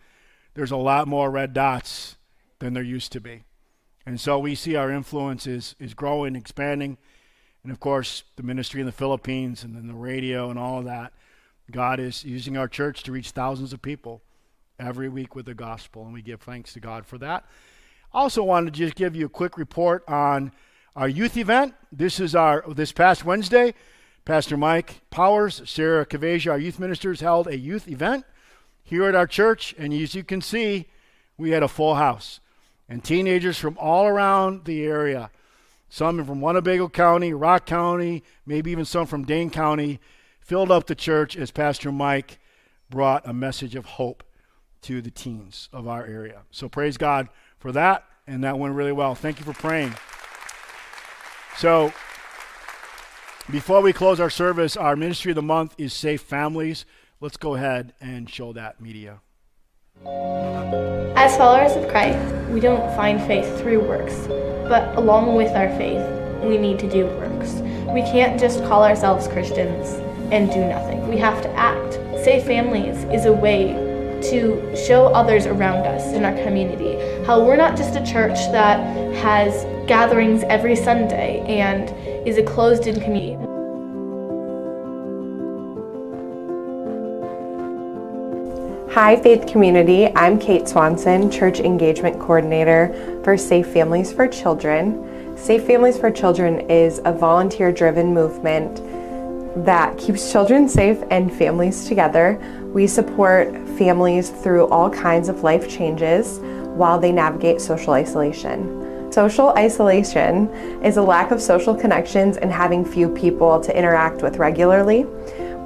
there's 0.55 0.71
a 0.71 0.77
lot 0.77 1.09
more 1.09 1.31
red 1.31 1.53
dots 1.53 2.17
than 2.59 2.75
there 2.75 2.83
used 2.83 3.13
to 3.13 3.21
be. 3.21 3.45
And 4.05 4.21
so 4.21 4.39
we 4.39 4.55
see 4.55 4.77
our 4.77 4.91
influence 4.91 5.47
is, 5.47 5.75
is 5.79 5.95
growing, 5.95 6.37
expanding. 6.37 6.99
And 7.63 7.73
of 7.73 7.81
course, 7.81 8.25
the 8.37 8.43
ministry 8.43 8.81
in 8.81 8.87
the 8.87 8.93
Philippines 8.93 9.65
and 9.65 9.75
then 9.75 9.87
the 9.87 9.95
radio 9.95 10.51
and 10.51 10.59
all 10.59 10.79
of 10.79 10.85
that. 10.85 11.13
God 11.71 12.01
is 12.01 12.25
using 12.25 12.57
our 12.57 12.69
church 12.69 13.03
to 13.05 13.13
reach 13.13 13.31
thousands 13.31 13.73
of 13.73 13.81
people 13.81 14.21
every 14.79 15.09
week 15.09 15.35
with 15.35 15.47
the 15.47 15.55
gospel, 15.55 16.05
and 16.05 16.13
we 16.13 16.23
give 16.23 16.41
thanks 16.41 16.73
to 16.75 16.81
God 16.81 17.07
for 17.07 17.19
that. 17.19 17.45
Also, 18.13 18.43
wanted 18.43 18.75
to 18.75 18.79
just 18.79 18.95
give 18.95 19.17
you 19.17 19.27
a 19.27 19.31
quick 19.31 19.57
report 19.57 20.05
on 20.09 20.53
our 20.95 21.09
youth 21.09 21.37
event. 21.37 21.75
This 21.91 22.21
is 22.21 22.35
our 22.35 22.65
this 22.69 22.93
past 22.93 23.25
Wednesday. 23.25 23.75
Pastor 24.25 24.57
Mike 24.57 25.01
Powers, 25.11 25.63
Sarah 25.65 26.07
Kavasia, 26.07 26.53
our 26.53 26.59
youth 26.59 26.79
ministers, 26.79 27.21
held 27.21 27.49
a 27.49 27.59
youth 27.59 27.89
event 27.89 28.25
here 28.85 29.05
at 29.05 29.15
our 29.15 29.27
church, 29.27 29.75
and 29.79 29.93
as 29.93 30.15
you 30.15 30.23
can 30.23 30.41
see, 30.41 30.87
we 31.37 31.51
had 31.51 31.63
a 31.63 31.69
full 31.69 31.97
house 31.97 32.39
and 32.89 33.03
teenagers 33.03 33.59
from 33.59 33.77
all 33.79 34.07
around 34.07 34.65
the 34.65 34.85
area. 34.85 35.31
Some 35.89 36.25
from 36.25 36.41
Winnebago 36.41 36.89
County, 36.89 37.33
Rock 37.33 37.67
County, 37.67 38.23
maybe 38.47 38.71
even 38.71 38.85
some 38.85 39.07
from 39.07 39.25
Dane 39.25 39.51
County, 39.51 39.99
filled 40.41 40.71
up 40.71 40.87
the 40.87 40.95
church 40.95 41.37
as 41.37 41.51
Pastor 41.51 41.91
Mike 41.91 42.39
brought 42.91 43.27
a 43.27 43.33
message 43.33 43.75
of 43.75 43.87
hope 43.87 44.23
to 44.83 45.01
the 45.01 45.11
teens 45.11 45.69
of 45.73 45.89
our 45.89 46.05
area. 46.05 46.43
So 46.51 46.69
praise 46.69 46.97
God 46.97 47.29
for 47.59 47.73
that, 47.73 48.05
and 48.27 48.45
that 48.45 48.59
went 48.59 48.75
really 48.75 48.93
well. 48.93 49.15
Thank 49.15 49.39
you 49.39 49.45
for 49.45 49.53
praying. 49.53 49.95
So, 51.57 51.93
before 53.51 53.81
we 53.83 53.93
close 53.93 54.21
our 54.21 54.31
service, 54.31 54.77
our 54.77 54.97
ministry 54.97 55.33
of 55.33 55.37
the 55.37 55.43
month 55.43 55.75
is 55.79 55.93
Safe 55.93 56.23
Families. 56.23 56.85
Let's 57.21 57.37
go 57.37 57.55
ahead 57.55 57.93
and 58.01 58.29
show 58.29 58.53
that 58.53 58.81
media. 58.81 59.21
As 60.05 61.37
followers 61.37 61.77
of 61.77 61.89
Christ, 61.89 62.19
we 62.49 62.61
don't 62.61 62.95
find 62.97 63.21
faith 63.21 63.61
through 63.61 63.87
works, 63.87 64.27
but 64.69 64.97
along 64.97 65.37
with 65.37 65.53
our 65.53 65.69
faith, 65.77 66.03
we 66.43 66.59
need 66.59 66.79
to 66.81 66.91
do 66.91 67.07
works. 67.07 67.55
We 67.93 68.03
can't 68.03 68.41
just 68.41 68.65
call 68.65 68.85
ourselves 68.85 69.29
Christians 69.29 70.01
and 70.33 70.51
do 70.51 70.65
nothing. 70.65 71.07
We 71.09 71.19
have 71.19 71.43
to 71.43 71.51
act. 71.51 71.95
Safe 72.25 72.45
Families 72.45 73.05
is 73.13 73.27
a 73.27 73.33
way 73.33 73.75
to 74.31 74.75
show 74.77 75.07
others 75.07 75.47
around 75.47 75.87
us 75.87 76.13
in 76.15 76.25
our 76.25 76.35
community 76.45 76.97
how 77.27 77.45
we're 77.45 77.57
not 77.57 77.77
just 77.77 77.97
a 77.97 78.05
church 78.05 78.39
that 78.53 78.81
has 79.17 79.65
gatherings 79.87 80.45
every 80.45 80.77
Sunday 80.77 81.41
and 81.47 81.91
is 82.27 82.39
a 82.39 82.43
closed 82.43 82.87
in 82.87 83.01
community. 83.01 83.49
Hi, 88.95 89.17
Faith 89.17 89.47
Community. 89.47 90.15
I'm 90.15 90.39
Kate 90.39 90.69
Swanson, 90.69 91.31
Church 91.31 91.61
Engagement 91.61 92.21
Coordinator 92.21 93.21
for 93.25 93.37
Safe 93.37 93.67
Families 93.67 94.13
for 94.13 94.29
Children. 94.29 95.37
Safe 95.37 95.65
Families 95.65 95.99
for 95.99 96.11
Children 96.11 96.71
is 96.71 97.01
a 97.05 97.13
volunteer 97.13 97.73
driven 97.73 98.13
movement 98.13 98.83
that 99.65 99.97
keeps 99.99 100.31
children 100.31 100.69
safe 100.69 101.03
and 101.11 101.33
families 101.33 101.87
together. 101.87 102.39
We 102.73 102.87
support 102.87 103.53
families 103.79 104.31
through 104.31 104.69
all 104.69 104.91
kinds 104.91 105.29
of 105.29 105.43
life 105.43 105.69
changes 105.69 106.39
while 106.77 106.99
they 106.99 107.13
navigate 107.13 107.61
social 107.61 107.95
isolation. 107.95 108.82
Social 109.13 109.51
isolation 109.59 110.49
is 110.83 110.97
a 110.97 111.03
lack 111.03 111.33
of 111.33 111.43
social 111.43 111.75
connections 111.75 112.39
and 112.39 112.51
having 112.51 112.83
few 112.83 113.11
people 113.11 113.61
to 113.61 113.77
interact 113.77 114.23
with 114.23 114.39
regularly. 114.39 115.05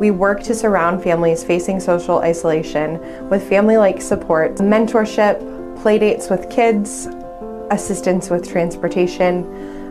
We 0.01 0.11
work 0.11 0.43
to 0.43 0.55
surround 0.55 1.01
families 1.01 1.45
facing 1.45 1.79
social 1.79 2.19
isolation 2.19 2.99
with 3.31 3.49
family 3.49 3.77
like 3.77 4.03
support, 4.03 4.57
mentorship, 4.57 5.39
playdates 5.81 6.29
with 6.29 6.51
kids, 6.51 7.07
assistance 7.71 8.31
with 8.31 8.51
transportation, 8.51 9.45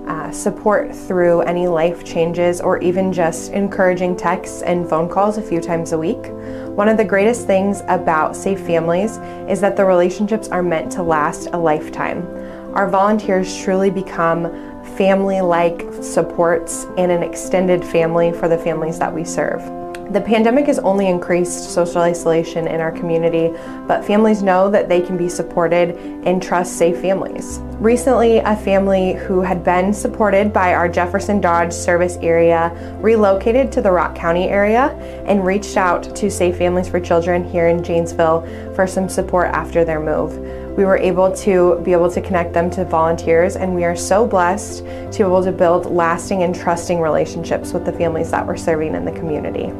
uh, 0.05 0.31
support 0.31 0.93
through 0.93 1.39
any 1.43 1.65
life 1.67 2.03
changes, 2.03 2.59
or 2.59 2.79
even 2.79 3.13
just 3.13 3.53
encouraging 3.53 4.17
texts 4.17 4.63
and 4.63 4.89
phone 4.89 5.07
calls 5.07 5.37
a 5.37 5.41
few 5.41 5.61
times 5.61 5.93
a 5.93 5.97
week. 5.97 6.27
One 6.75 6.89
of 6.89 6.97
the 6.97 7.05
greatest 7.05 7.47
things 7.47 7.83
about 7.87 8.35
Safe 8.35 8.59
Families 8.59 9.17
is 9.49 9.61
that 9.61 9.77
the 9.77 9.85
relationships 9.85 10.49
are 10.49 10.61
meant 10.61 10.91
to 10.91 11.03
last 11.03 11.47
a 11.53 11.57
lifetime. 11.57 12.44
Our 12.75 12.89
volunteers 12.89 13.57
truly 13.63 13.89
become 13.89 14.51
family 14.97 15.39
like 15.39 15.85
supports 16.01 16.85
and 16.97 17.09
an 17.09 17.23
extended 17.23 17.85
family 17.85 18.33
for 18.33 18.49
the 18.49 18.57
families 18.57 18.99
that 18.99 19.13
we 19.13 19.23
serve. 19.23 19.63
The 20.11 20.19
pandemic 20.19 20.67
has 20.67 20.77
only 20.79 21.07
increased 21.07 21.71
social 21.71 22.01
isolation 22.01 22.67
in 22.67 22.81
our 22.81 22.91
community, 22.91 23.57
but 23.87 24.03
families 24.03 24.43
know 24.43 24.69
that 24.69 24.89
they 24.89 24.99
can 24.99 25.15
be 25.15 25.29
supported 25.29 25.95
and 26.25 26.43
trust 26.43 26.77
safe 26.77 26.99
families. 26.99 27.59
Recently, 27.79 28.39
a 28.39 28.57
family 28.57 29.13
who 29.13 29.39
had 29.41 29.63
been 29.63 29.93
supported 29.93 30.51
by 30.51 30.73
our 30.73 30.89
Jefferson 30.89 31.39
Dodge 31.39 31.73
service 31.73 32.17
area 32.17 32.71
relocated 33.01 33.71
to 33.71 33.81
the 33.81 33.91
Rock 33.91 34.15
County 34.15 34.49
area 34.49 34.89
and 35.25 35.45
reached 35.45 35.77
out 35.77 36.13
to 36.15 36.29
Safe 36.29 36.57
Families 36.57 36.89
for 36.89 36.99
Children 36.99 37.43
here 37.45 37.69
in 37.69 37.83
Janesville 37.83 38.45
for 38.75 38.85
some 38.85 39.07
support 39.07 39.47
after 39.47 39.85
their 39.85 40.01
move. 40.01 40.33
We 40.77 40.83
were 40.83 40.97
able 40.97 41.33
to 41.37 41.79
be 41.83 41.93
able 41.93 42.11
to 42.11 42.21
connect 42.21 42.51
them 42.51 42.69
to 42.71 42.83
volunteers, 42.83 43.55
and 43.55 43.73
we 43.73 43.85
are 43.85 43.95
so 43.95 44.27
blessed 44.27 44.79
to 44.79 45.17
be 45.17 45.23
able 45.23 45.41
to 45.41 45.53
build 45.53 45.85
lasting 45.85 46.43
and 46.43 46.53
trusting 46.53 46.99
relationships 46.99 47.71
with 47.71 47.85
the 47.85 47.93
families 47.93 48.29
that 48.31 48.45
we're 48.45 48.57
serving 48.57 48.93
in 48.93 49.05
the 49.05 49.13
community. 49.13 49.71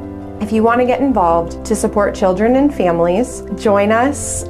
If 0.42 0.54
you 0.54 0.64
want 0.64 0.80
to 0.80 0.86
get 0.86 1.02
involved 1.02 1.66
to 1.66 1.76
support 1.76 2.16
children 2.16 2.56
and 2.56 2.74
families, 2.74 3.44
join 3.58 3.92
us 3.92 4.46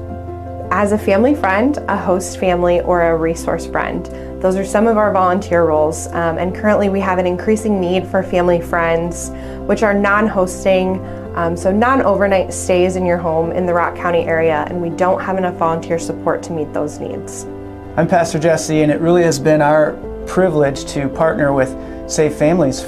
as 0.72 0.92
a 0.92 0.98
family 0.98 1.34
friend, 1.34 1.78
a 1.88 1.98
host 1.98 2.40
family, 2.40 2.82
or 2.82 3.02
a 3.02 3.18
resource 3.18 3.66
friend. 3.66 4.06
Those 4.42 4.56
are 4.56 4.66
some 4.66 4.86
of 4.86 4.98
our 4.98 5.12
volunteer 5.12 5.66
roles, 5.66 6.08
um, 6.08 6.38
and 6.38 6.54
currently 6.54 6.90
we 6.90 7.00
have 7.00 7.18
an 7.18 7.26
increasing 7.26 7.82
need 7.82 8.06
for 8.06 8.22
family 8.22 8.62
friends, 8.62 9.32
which 9.68 9.82
are 9.82 9.94
non 9.94 10.28
hosting, 10.28 11.00
um, 11.36 11.56
so 11.56 11.72
non 11.72 12.02
overnight 12.02 12.52
stays 12.52 12.96
in 12.96 13.06
your 13.06 13.18
home 13.18 13.52
in 13.52 13.66
the 13.66 13.74
Rock 13.74 13.96
County 13.96 14.22
area, 14.22 14.66
and 14.70 14.82
we 14.82 14.90
don't 14.90 15.22
have 15.22 15.38
enough 15.38 15.56
volunteer 15.56 16.00
support 16.00 16.42
to 16.44 16.52
meet 16.52 16.74
those 16.74 17.00
needs. 17.00 17.46
I'm 17.98 18.08
Pastor 18.08 18.40
Jesse, 18.40 18.82
and 18.82 18.92
it 18.92 19.00
really 19.00 19.24
has 19.24 19.40
been 19.40 19.62
our 19.62 19.94
privilege 20.26 20.86
to 20.94 21.08
partner 21.10 21.54
with 21.54 21.70
Safe 22.10 22.36
Families 22.36 22.84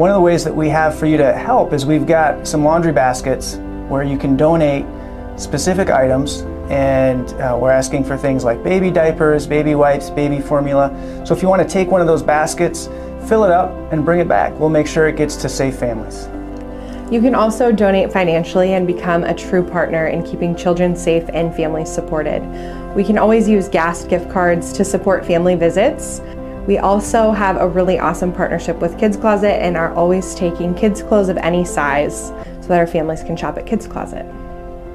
one 0.00 0.08
of 0.08 0.14
the 0.14 0.20
ways 0.22 0.44
that 0.44 0.56
we 0.56 0.70
have 0.70 0.98
for 0.98 1.04
you 1.04 1.18
to 1.18 1.30
help 1.30 1.74
is 1.74 1.84
we've 1.84 2.06
got 2.06 2.48
some 2.48 2.64
laundry 2.64 2.90
baskets 2.90 3.56
where 3.86 4.02
you 4.02 4.16
can 4.16 4.34
donate 4.34 4.86
specific 5.38 5.90
items 5.90 6.40
and 6.70 7.34
uh, 7.34 7.54
we're 7.60 7.70
asking 7.70 8.02
for 8.02 8.16
things 8.16 8.42
like 8.42 8.62
baby 8.64 8.90
diapers, 8.90 9.46
baby 9.46 9.74
wipes, 9.74 10.08
baby 10.08 10.40
formula. 10.40 10.88
So 11.26 11.36
if 11.36 11.42
you 11.42 11.48
want 11.48 11.60
to 11.60 11.68
take 11.68 11.90
one 11.90 12.00
of 12.00 12.06
those 12.06 12.22
baskets, 12.22 12.86
fill 13.30 13.44
it 13.44 13.52
up 13.52 13.70
and 13.92 14.04
bring 14.04 14.18
it 14.18 14.26
back. 14.26 14.52
We'll 14.58 14.70
make 14.70 14.88
sure 14.88 15.06
it 15.06 15.14
gets 15.14 15.36
to 15.36 15.48
safe 15.48 15.78
families. 15.78 16.26
You 17.12 17.20
can 17.20 17.36
also 17.36 17.70
donate 17.70 18.12
financially 18.12 18.74
and 18.74 18.88
become 18.88 19.22
a 19.22 19.32
true 19.32 19.62
partner 19.62 20.08
in 20.08 20.24
keeping 20.24 20.56
children 20.56 20.96
safe 20.96 21.22
and 21.32 21.54
families 21.54 21.88
supported. 21.88 22.42
We 22.96 23.04
can 23.04 23.18
always 23.18 23.48
use 23.48 23.68
gas 23.68 24.02
gift 24.02 24.28
cards 24.32 24.72
to 24.72 24.84
support 24.84 25.24
family 25.24 25.54
visits. 25.54 26.20
We 26.66 26.78
also 26.78 27.30
have 27.30 27.56
a 27.56 27.68
really 27.68 28.00
awesome 28.00 28.32
partnership 28.32 28.78
with 28.80 28.98
Kids 28.98 29.16
Closet 29.16 29.62
and 29.62 29.76
are 29.76 29.94
always 29.94 30.34
taking 30.34 30.74
kids' 30.74 31.00
clothes 31.00 31.28
of 31.28 31.36
any 31.36 31.64
size 31.64 32.32
so 32.60 32.66
that 32.66 32.80
our 32.80 32.86
families 32.88 33.22
can 33.22 33.36
shop 33.36 33.58
at 33.58 33.64
Kids 33.64 33.86
Closet. 33.86 34.26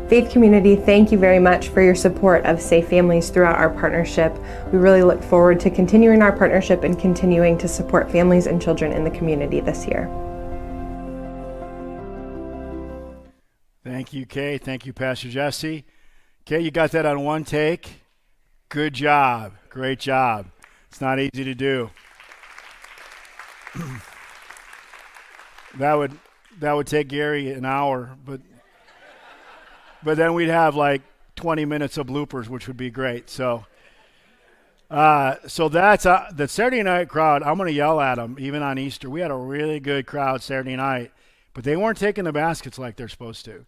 Faith 0.07 0.29
Community, 0.31 0.75
thank 0.75 1.11
you 1.11 1.17
very 1.17 1.39
much 1.39 1.69
for 1.69 1.81
your 1.81 1.95
support 1.95 2.45
of 2.45 2.61
Safe 2.61 2.87
Families 2.87 3.31
throughout 3.31 3.57
our 3.57 3.71
partnership. 3.71 4.37
We 4.71 4.77
really 4.77 5.01
look 5.01 5.23
forward 5.23 5.59
to 5.61 5.71
continuing 5.71 6.21
our 6.21 6.31
partnership 6.31 6.83
and 6.83 6.99
continuing 6.99 7.57
to 7.57 7.67
support 7.67 8.11
families 8.11 8.45
and 8.45 8.61
children 8.61 8.91
in 8.91 9.03
the 9.03 9.09
community 9.09 9.61
this 9.61 9.87
year. 9.87 10.07
Thank 13.83 14.13
you, 14.13 14.27
Kay. 14.27 14.59
Thank 14.59 14.85
you, 14.85 14.93
Pastor 14.93 15.29
Jesse. 15.29 15.85
Kay, 16.45 16.59
you 16.59 16.69
got 16.69 16.91
that 16.91 17.07
on 17.07 17.23
one 17.23 17.43
take. 17.43 18.03
Good 18.69 18.93
job. 18.93 19.53
Great 19.69 19.99
job. 19.99 20.45
It's 20.87 21.01
not 21.01 21.19
easy 21.19 21.43
to 21.43 21.55
do. 21.55 21.89
that 25.79 25.95
would 25.95 26.11
that 26.59 26.73
would 26.73 26.85
take 26.85 27.07
Gary 27.07 27.51
an 27.51 27.65
hour, 27.65 28.15
but 28.23 28.39
but 30.05 30.15
then 30.15 30.33
we'd 30.35 30.47
have 30.47 30.75
like 30.75 31.01
20 31.35 31.65
minutes 31.65 31.97
of 31.97 32.07
bloopers, 32.07 32.47
which 32.47 32.67
would 32.67 32.77
be 32.77 32.89
great. 32.89 33.29
So. 33.29 33.65
Uh, 34.87 35.35
so 35.47 35.67
that's 35.67 36.05
uh, 36.05 36.29
the 36.31 36.47
Saturday 36.47 36.83
night 36.83 37.09
crowd. 37.09 37.41
I'm 37.41 37.57
going 37.57 37.67
to 37.67 37.73
yell 37.73 37.99
at 37.99 38.15
them 38.15 38.37
even 38.39 38.61
on 38.61 38.77
Easter. 38.77 39.09
We 39.09 39.19
had 39.19 39.31
a 39.31 39.35
really 39.35 39.79
good 39.79 40.05
crowd 40.05 40.43
Saturday 40.43 40.75
night, 40.75 41.11
but 41.55 41.63
they 41.63 41.75
weren't 41.75 41.97
taking 41.97 42.23
the 42.23 42.31
baskets 42.31 42.77
like 42.77 42.95
they're 42.95 43.07
supposed 43.07 43.45
to. 43.45 43.65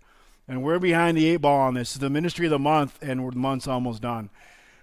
And 0.47 0.61
we're 0.61 0.77
behind 0.77 1.17
the 1.17 1.25
eight 1.25 1.37
ball 1.37 1.59
on 1.59 1.73
this. 1.73 1.93
Is 1.93 1.99
the 1.99 2.11
ministry 2.11 2.45
of 2.45 2.51
the 2.51 2.59
month, 2.59 2.99
and 3.01 3.19
the 3.31 3.35
month's 3.35 3.67
almost 3.67 4.03
done. 4.03 4.29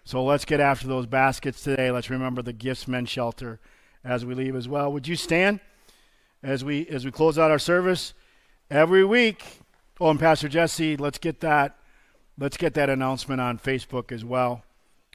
So 0.05 0.24
let's 0.24 0.44
get 0.44 0.59
after 0.59 0.88
those 0.88 1.07
baskets 1.07 1.62
today. 1.62 1.92
Let's 1.92 2.11
remember 2.11 2.42
the 2.42 2.52
Gifts 2.52 2.88
Men 2.88 3.07
Shelter 3.07 3.61
as 4.02 4.24
we 4.26 4.34
leave 4.34 4.57
as 4.57 4.68
well. 4.68 4.92
Would 4.92 5.07
you 5.07 5.14
stand 5.14 5.61
as 6.42 6.64
we 6.64 6.88
as 6.88 7.05
we 7.05 7.12
close 7.12 7.38
out 7.38 7.52
our 7.52 7.61
service 7.61 8.12
every 8.72 9.05
week? 9.05 9.61
Oh, 10.01 10.11
and 10.11 10.18
Pastor 10.18 10.49
Jesse, 10.49 10.97
let's 10.97 11.18
get 11.18 11.40
that 11.40 11.76
let's 12.36 12.57
get 12.57 12.74
that 12.74 12.90
announcement 12.90 13.40
on 13.40 13.59
Facebook 13.59 14.11
as 14.11 14.24
well. 14.24 14.64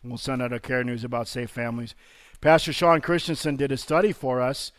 We'll 0.05 0.17
send 0.17 0.41
out 0.41 0.53
a 0.53 0.59
care 0.59 0.85
news 0.85 1.03
about 1.03 1.27
safe 1.27 1.49
families. 1.49 1.95
Pastor 2.39 2.71
Sean 2.71 3.01
Christensen 3.01 3.57
did 3.57 3.73
a 3.73 3.77
study 3.77 4.13
for 4.13 4.41
us 4.41 4.71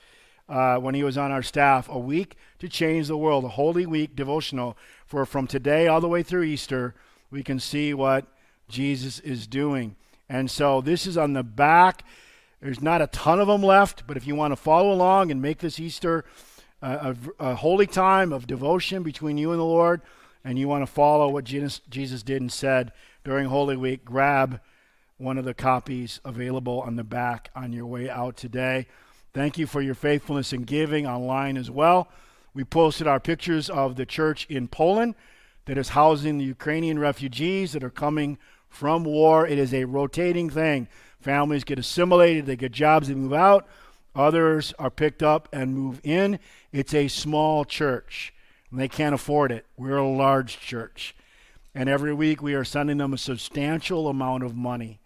uh, 0.48 0.78
when 0.78 0.94
he 0.94 1.03
was 1.03 1.18
on 1.18 1.30
our 1.30 1.42
staff, 1.42 1.86
a 1.90 1.98
week 1.98 2.36
to 2.61 2.68
change 2.68 3.09
the 3.09 3.16
world, 3.16 3.44
a 3.44 3.48
Holy 3.48 3.84
Week 3.84 4.16
devotional 4.16 4.74
for 5.05 5.26
from 5.26 5.46
today 5.46 5.86
all 5.86 6.01
the 6.01 6.09
way 6.09 6.22
through 6.22 6.44
Easter. 6.44 6.94
We 7.30 7.42
can 7.42 7.61
see 7.61 7.92
what 7.92 8.26
Jesus 8.70 9.20
is 9.20 9.46
doing. 9.46 9.96
And 10.30 10.51
so 10.51 10.80
this 10.80 11.07
is 11.07 11.18
on 11.18 11.34
the 11.34 11.42
back. 11.42 12.05
There's 12.62 12.80
not 12.80 13.03
a 13.03 13.07
ton 13.09 13.38
of 13.38 13.48
them 13.48 13.62
left, 13.62 14.07
but 14.07 14.16
if 14.16 14.26
you 14.26 14.34
want 14.34 14.53
to 14.53 14.57
follow 14.57 14.92
along 14.92 15.30
and 15.30 15.42
make 15.42 15.59
this 15.59 15.78
Easter 15.78 16.24
a, 16.83 17.16
a, 17.39 17.55
holy 17.55 17.87
time 17.87 18.33
of 18.33 18.47
devotion 18.47 19.03
between 19.03 19.37
you 19.37 19.51
and 19.51 19.61
the 19.61 19.64
Lord, 19.64 20.01
and 20.45 20.59
you 20.59 20.68
want 20.68 20.83
to 20.83 20.91
follow 20.91 21.28
what 21.28 21.45
Jesus, 21.45 21.81
Jesus 21.91 22.22
did 22.22 22.41
and 22.41 22.51
said 22.51 22.93
during 23.24 23.47
Holy 23.47 23.76
Week, 23.76 24.05
grab 24.05 24.61
one 25.18 25.37
of 25.37 25.45
the 25.45 25.53
copies 25.53 26.20
available 26.24 26.81
on 26.81 26.97
the 26.97 27.05
back 27.05 27.51
on 27.55 27.72
your 27.72 27.87
way 27.87 28.09
out 28.09 28.37
today. 28.37 28.87
Thank 29.35 29.59
you 29.59 29.66
for 29.66 29.83
your 29.83 29.95
faithfulness 29.95 30.53
in 30.53 30.62
giving 30.62 31.07
online 31.07 31.57
as 31.57 31.70
well. 31.70 32.09
We 32.55 32.64
posted 32.64 33.07
our 33.07 33.20
pictures 33.20 33.68
of 33.68 33.97
the 33.97 34.07
church 34.07 34.47
in 34.49 34.66
Poland 34.66 35.14
that 35.66 35.78
is 35.78 35.91
housing 35.91 36.39
the 36.39 36.45
Ukrainian 36.45 36.99
refugees 36.99 37.72
that 37.72 37.85
are 37.85 37.91
coming 37.91 38.39
from 38.68 39.05
war. 39.05 39.47
It 39.47 39.59
is 39.59 39.74
a 39.74 39.85
rotating 39.85 40.49
thing. 40.49 40.89
Families 41.20 41.64
get 41.64 41.78
assimilated, 41.78 42.47
they 42.47 42.57
get 42.57 42.72
jobs, 42.72 43.09
they 43.09 43.14
move 43.14 43.35
out. 43.35 43.68
Others 44.14 44.74
are 44.78 44.90
picked 44.90 45.22
up 45.22 45.48
and 45.52 45.74
move 45.74 46.00
in. 46.02 46.38
It's 46.72 46.94
a 46.94 47.08
small 47.08 47.64
church. 47.64 48.34
And 48.70 48.78
they 48.78 48.88
can't 48.88 49.14
afford 49.14 49.52
it. 49.52 49.66
We're 49.76 49.96
a 49.96 50.08
large 50.08 50.61
church. 50.61 51.14
And 51.74 51.88
every 51.88 52.12
week 52.12 52.42
we 52.42 52.54
are 52.54 52.64
sending 52.64 52.98
them 52.98 53.12
a 53.12 53.18
substantial 53.18 54.08
amount 54.08 54.42
of 54.42 54.56
money 54.56 55.00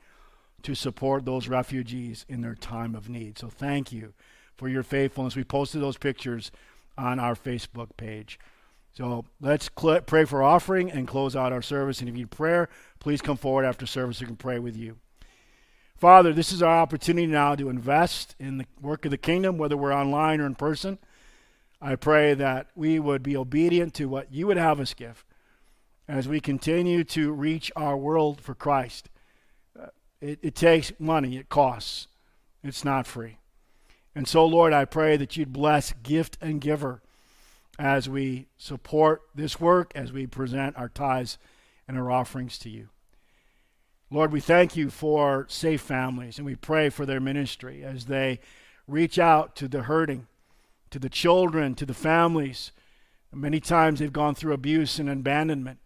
to 0.63 0.75
support 0.75 1.25
those 1.25 1.47
refugees 1.47 2.25
in 2.29 2.41
their 2.41 2.55
time 2.55 2.95
of 2.95 3.09
need. 3.09 3.39
So 3.39 3.49
thank 3.49 3.93
you 3.93 4.15
for 4.57 4.69
your 4.69 4.83
faithfulness. 4.83 5.37
We 5.37 5.45
posted 5.45 5.83
those 5.83 5.99
pictures 5.99 6.51
on 6.97 7.19
our 7.19 7.35
Facebook 7.35 7.97
page. 7.97 8.39
So 8.97 9.25
let's 9.41 9.69
cl- 9.79 10.01
pray 10.03 10.25
for 10.25 10.43
offering 10.43 10.91
and 10.91 11.07
close 11.07 11.37
out 11.37 11.53
our 11.53 11.63
service. 11.63 12.01
And 12.01 12.09
if 12.09 12.15
you 12.15 12.23
need 12.23 12.31
prayer, 12.31 12.69
please 12.99 13.21
come 13.21 13.37
forward 13.37 13.65
after 13.65 13.87
service. 13.87 14.21
We 14.21 14.27
can 14.27 14.37
pray 14.37 14.59
with 14.59 14.77
you. 14.77 14.97
Father, 15.97 16.33
this 16.33 16.53
is 16.53 16.63
our 16.63 16.77
opportunity 16.81 17.27
now 17.27 17.55
to 17.55 17.69
invest 17.69 18.35
in 18.39 18.59
the 18.59 18.67
work 18.81 19.05
of 19.05 19.11
the 19.11 19.19
kingdom, 19.19 19.59
whether 19.59 19.77
we're 19.77 19.95
online 19.95 20.41
or 20.41 20.47
in 20.47 20.55
person. 20.55 20.99
I 21.81 21.97
pray 21.97 22.35
that 22.35 22.69
we 22.75 22.99
would 22.99 23.23
be 23.23 23.37
obedient 23.37 23.95
to 23.95 24.09
what 24.09 24.33
you 24.33 24.47
would 24.47 24.57
have 24.57 24.81
us 24.81 24.93
give 24.93 25.25
as 26.09 26.29
we 26.29 26.41
continue 26.41 27.05
to 27.05 27.33
reach 27.33 27.71
our 27.77 27.97
world 27.97 28.41
for 28.41 28.55
Christ. 28.55 29.09
Uh, 29.79 29.87
it, 30.21 30.39
it 30.43 30.55
takes 30.55 30.93
money, 30.99 31.37
it 31.37 31.49
costs, 31.49 32.09
it's 32.63 32.85
not 32.85 33.07
free. 33.07 33.39
And 34.15 34.29
so, 34.29 34.45
Lord, 34.45 34.73
I 34.73 34.85
pray 34.85 35.17
that 35.17 35.37
you'd 35.37 35.53
bless 35.53 35.93
gift 35.93 36.39
and 36.41 36.61
giver 36.61 37.03
as 37.79 38.09
we 38.09 38.47
support 38.57 39.23
this 39.35 39.61
work, 39.61 39.93
as 39.95 40.13
we 40.13 40.27
present 40.27 40.77
our 40.77 40.89
tithes 40.89 41.39
and 41.89 41.97
our 41.99 42.11
offerings 42.11 42.59
to 42.59 42.71
you. 42.71 42.89
Lord, 44.15 44.31
we 44.31 44.39
thank 44.39 44.77
you 44.77 44.91
for 44.91 45.45
safe 45.49 45.81
families 45.81 46.39
and 46.39 46.47
we 46.47 46.55
pray 46.55 46.89
for 46.89 47.05
their 47.05 47.19
ministry 47.19 47.83
as 47.83 48.05
they 48.05 48.39
reach 48.87 49.19
out 49.19 49.57
to 49.57 49.67
the 49.67 49.83
hurting, 49.83 50.29
to 50.91 51.01
the 51.01 51.09
children, 51.09 51.75
to 51.75 51.85
the 51.85 51.95
families. 51.95 52.71
Many 53.33 53.59
times 53.59 53.99
they've 53.99 54.13
gone 54.13 54.37
through 54.37 54.53
abuse 54.53 55.01
and 55.01 55.11
abandonment. 55.11 55.81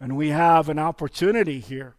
And 0.00 0.16
we 0.16 0.30
have 0.30 0.68
an 0.68 0.80
opportunity 0.80 1.60
here 1.60 1.94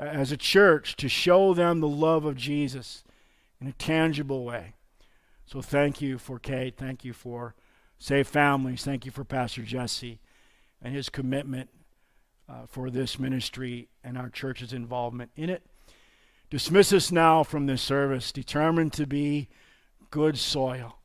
uh, 0.00 0.02
as 0.02 0.32
a 0.32 0.36
church 0.36 0.96
to 0.96 1.08
show 1.08 1.54
them 1.54 1.78
the 1.78 1.86
love 1.86 2.24
of 2.24 2.34
Jesus 2.34 3.04
in 3.60 3.68
a 3.68 3.72
tangible 3.74 4.44
way. 4.44 4.74
So 5.46 5.62
thank 5.62 6.00
you 6.00 6.18
for 6.18 6.40
Kate. 6.40 6.76
Thank 6.76 7.04
you 7.04 7.12
for 7.12 7.54
Safe 8.00 8.26
Families. 8.26 8.82
Thank 8.82 9.06
you 9.06 9.12
for 9.12 9.22
Pastor 9.22 9.62
Jesse 9.62 10.18
and 10.82 10.92
his 10.92 11.08
commitment 11.08 11.70
uh, 12.48 12.66
for 12.66 12.90
this 12.90 13.18
ministry 13.18 13.88
and 14.02 14.16
our 14.16 14.28
church's 14.28 14.72
involvement 14.72 15.30
in 15.36 15.50
it. 15.50 15.62
Dismiss 16.50 16.92
us 16.92 17.12
now 17.12 17.42
from 17.42 17.66
this 17.66 17.82
service, 17.82 18.32
determined 18.32 18.92
to 18.94 19.06
be 19.06 19.48
good 20.10 20.38
soil 20.38 20.98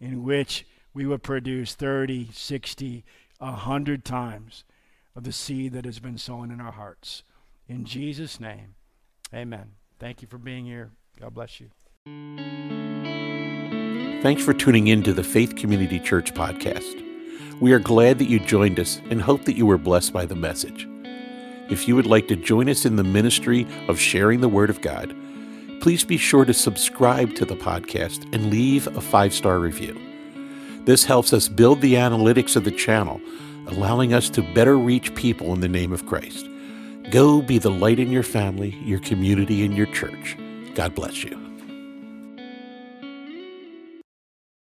in 0.00 0.22
which 0.24 0.66
we 0.94 1.04
would 1.06 1.22
produce 1.22 1.74
30, 1.74 2.30
60, 2.32 3.04
100 3.38 4.04
times 4.04 4.64
of 5.14 5.24
the 5.24 5.32
seed 5.32 5.72
that 5.72 5.84
has 5.84 5.98
been 5.98 6.18
sown 6.18 6.50
in 6.50 6.60
our 6.60 6.72
hearts. 6.72 7.22
In 7.68 7.84
Jesus' 7.84 8.40
name, 8.40 8.74
amen. 9.34 9.72
Thank 9.98 10.22
you 10.22 10.28
for 10.28 10.38
being 10.38 10.64
here. 10.64 10.90
God 11.20 11.34
bless 11.34 11.60
you. 11.60 11.70
Thanks 14.22 14.42
for 14.42 14.54
tuning 14.54 14.88
in 14.88 15.02
to 15.02 15.12
the 15.12 15.24
Faith 15.24 15.56
Community 15.56 16.00
Church 16.00 16.32
podcast. 16.34 17.09
We 17.60 17.72
are 17.72 17.78
glad 17.78 18.18
that 18.18 18.30
you 18.30 18.40
joined 18.40 18.80
us 18.80 19.02
and 19.10 19.20
hope 19.20 19.44
that 19.44 19.56
you 19.56 19.66
were 19.66 19.76
blessed 19.76 20.14
by 20.14 20.24
the 20.24 20.34
message. 20.34 20.88
If 21.68 21.86
you 21.86 21.94
would 21.94 22.06
like 22.06 22.26
to 22.28 22.36
join 22.36 22.70
us 22.70 22.86
in 22.86 22.96
the 22.96 23.04
ministry 23.04 23.66
of 23.86 24.00
sharing 24.00 24.40
the 24.40 24.48
Word 24.48 24.70
of 24.70 24.80
God, 24.80 25.14
please 25.82 26.02
be 26.02 26.16
sure 26.16 26.46
to 26.46 26.54
subscribe 26.54 27.34
to 27.34 27.44
the 27.44 27.56
podcast 27.56 28.24
and 28.32 28.50
leave 28.50 28.86
a 28.86 29.00
five 29.02 29.34
star 29.34 29.58
review. 29.58 30.00
This 30.86 31.04
helps 31.04 31.34
us 31.34 31.48
build 31.48 31.82
the 31.82 31.94
analytics 31.94 32.56
of 32.56 32.64
the 32.64 32.70
channel, 32.70 33.20
allowing 33.66 34.14
us 34.14 34.30
to 34.30 34.54
better 34.54 34.78
reach 34.78 35.14
people 35.14 35.52
in 35.52 35.60
the 35.60 35.68
name 35.68 35.92
of 35.92 36.06
Christ. 36.06 36.48
Go 37.10 37.42
be 37.42 37.58
the 37.58 37.70
light 37.70 37.98
in 37.98 38.10
your 38.10 38.22
family, 38.22 38.70
your 38.82 39.00
community, 39.00 39.66
and 39.66 39.76
your 39.76 39.86
church. 39.86 40.34
God 40.74 40.94
bless 40.94 41.24
you. 41.24 41.49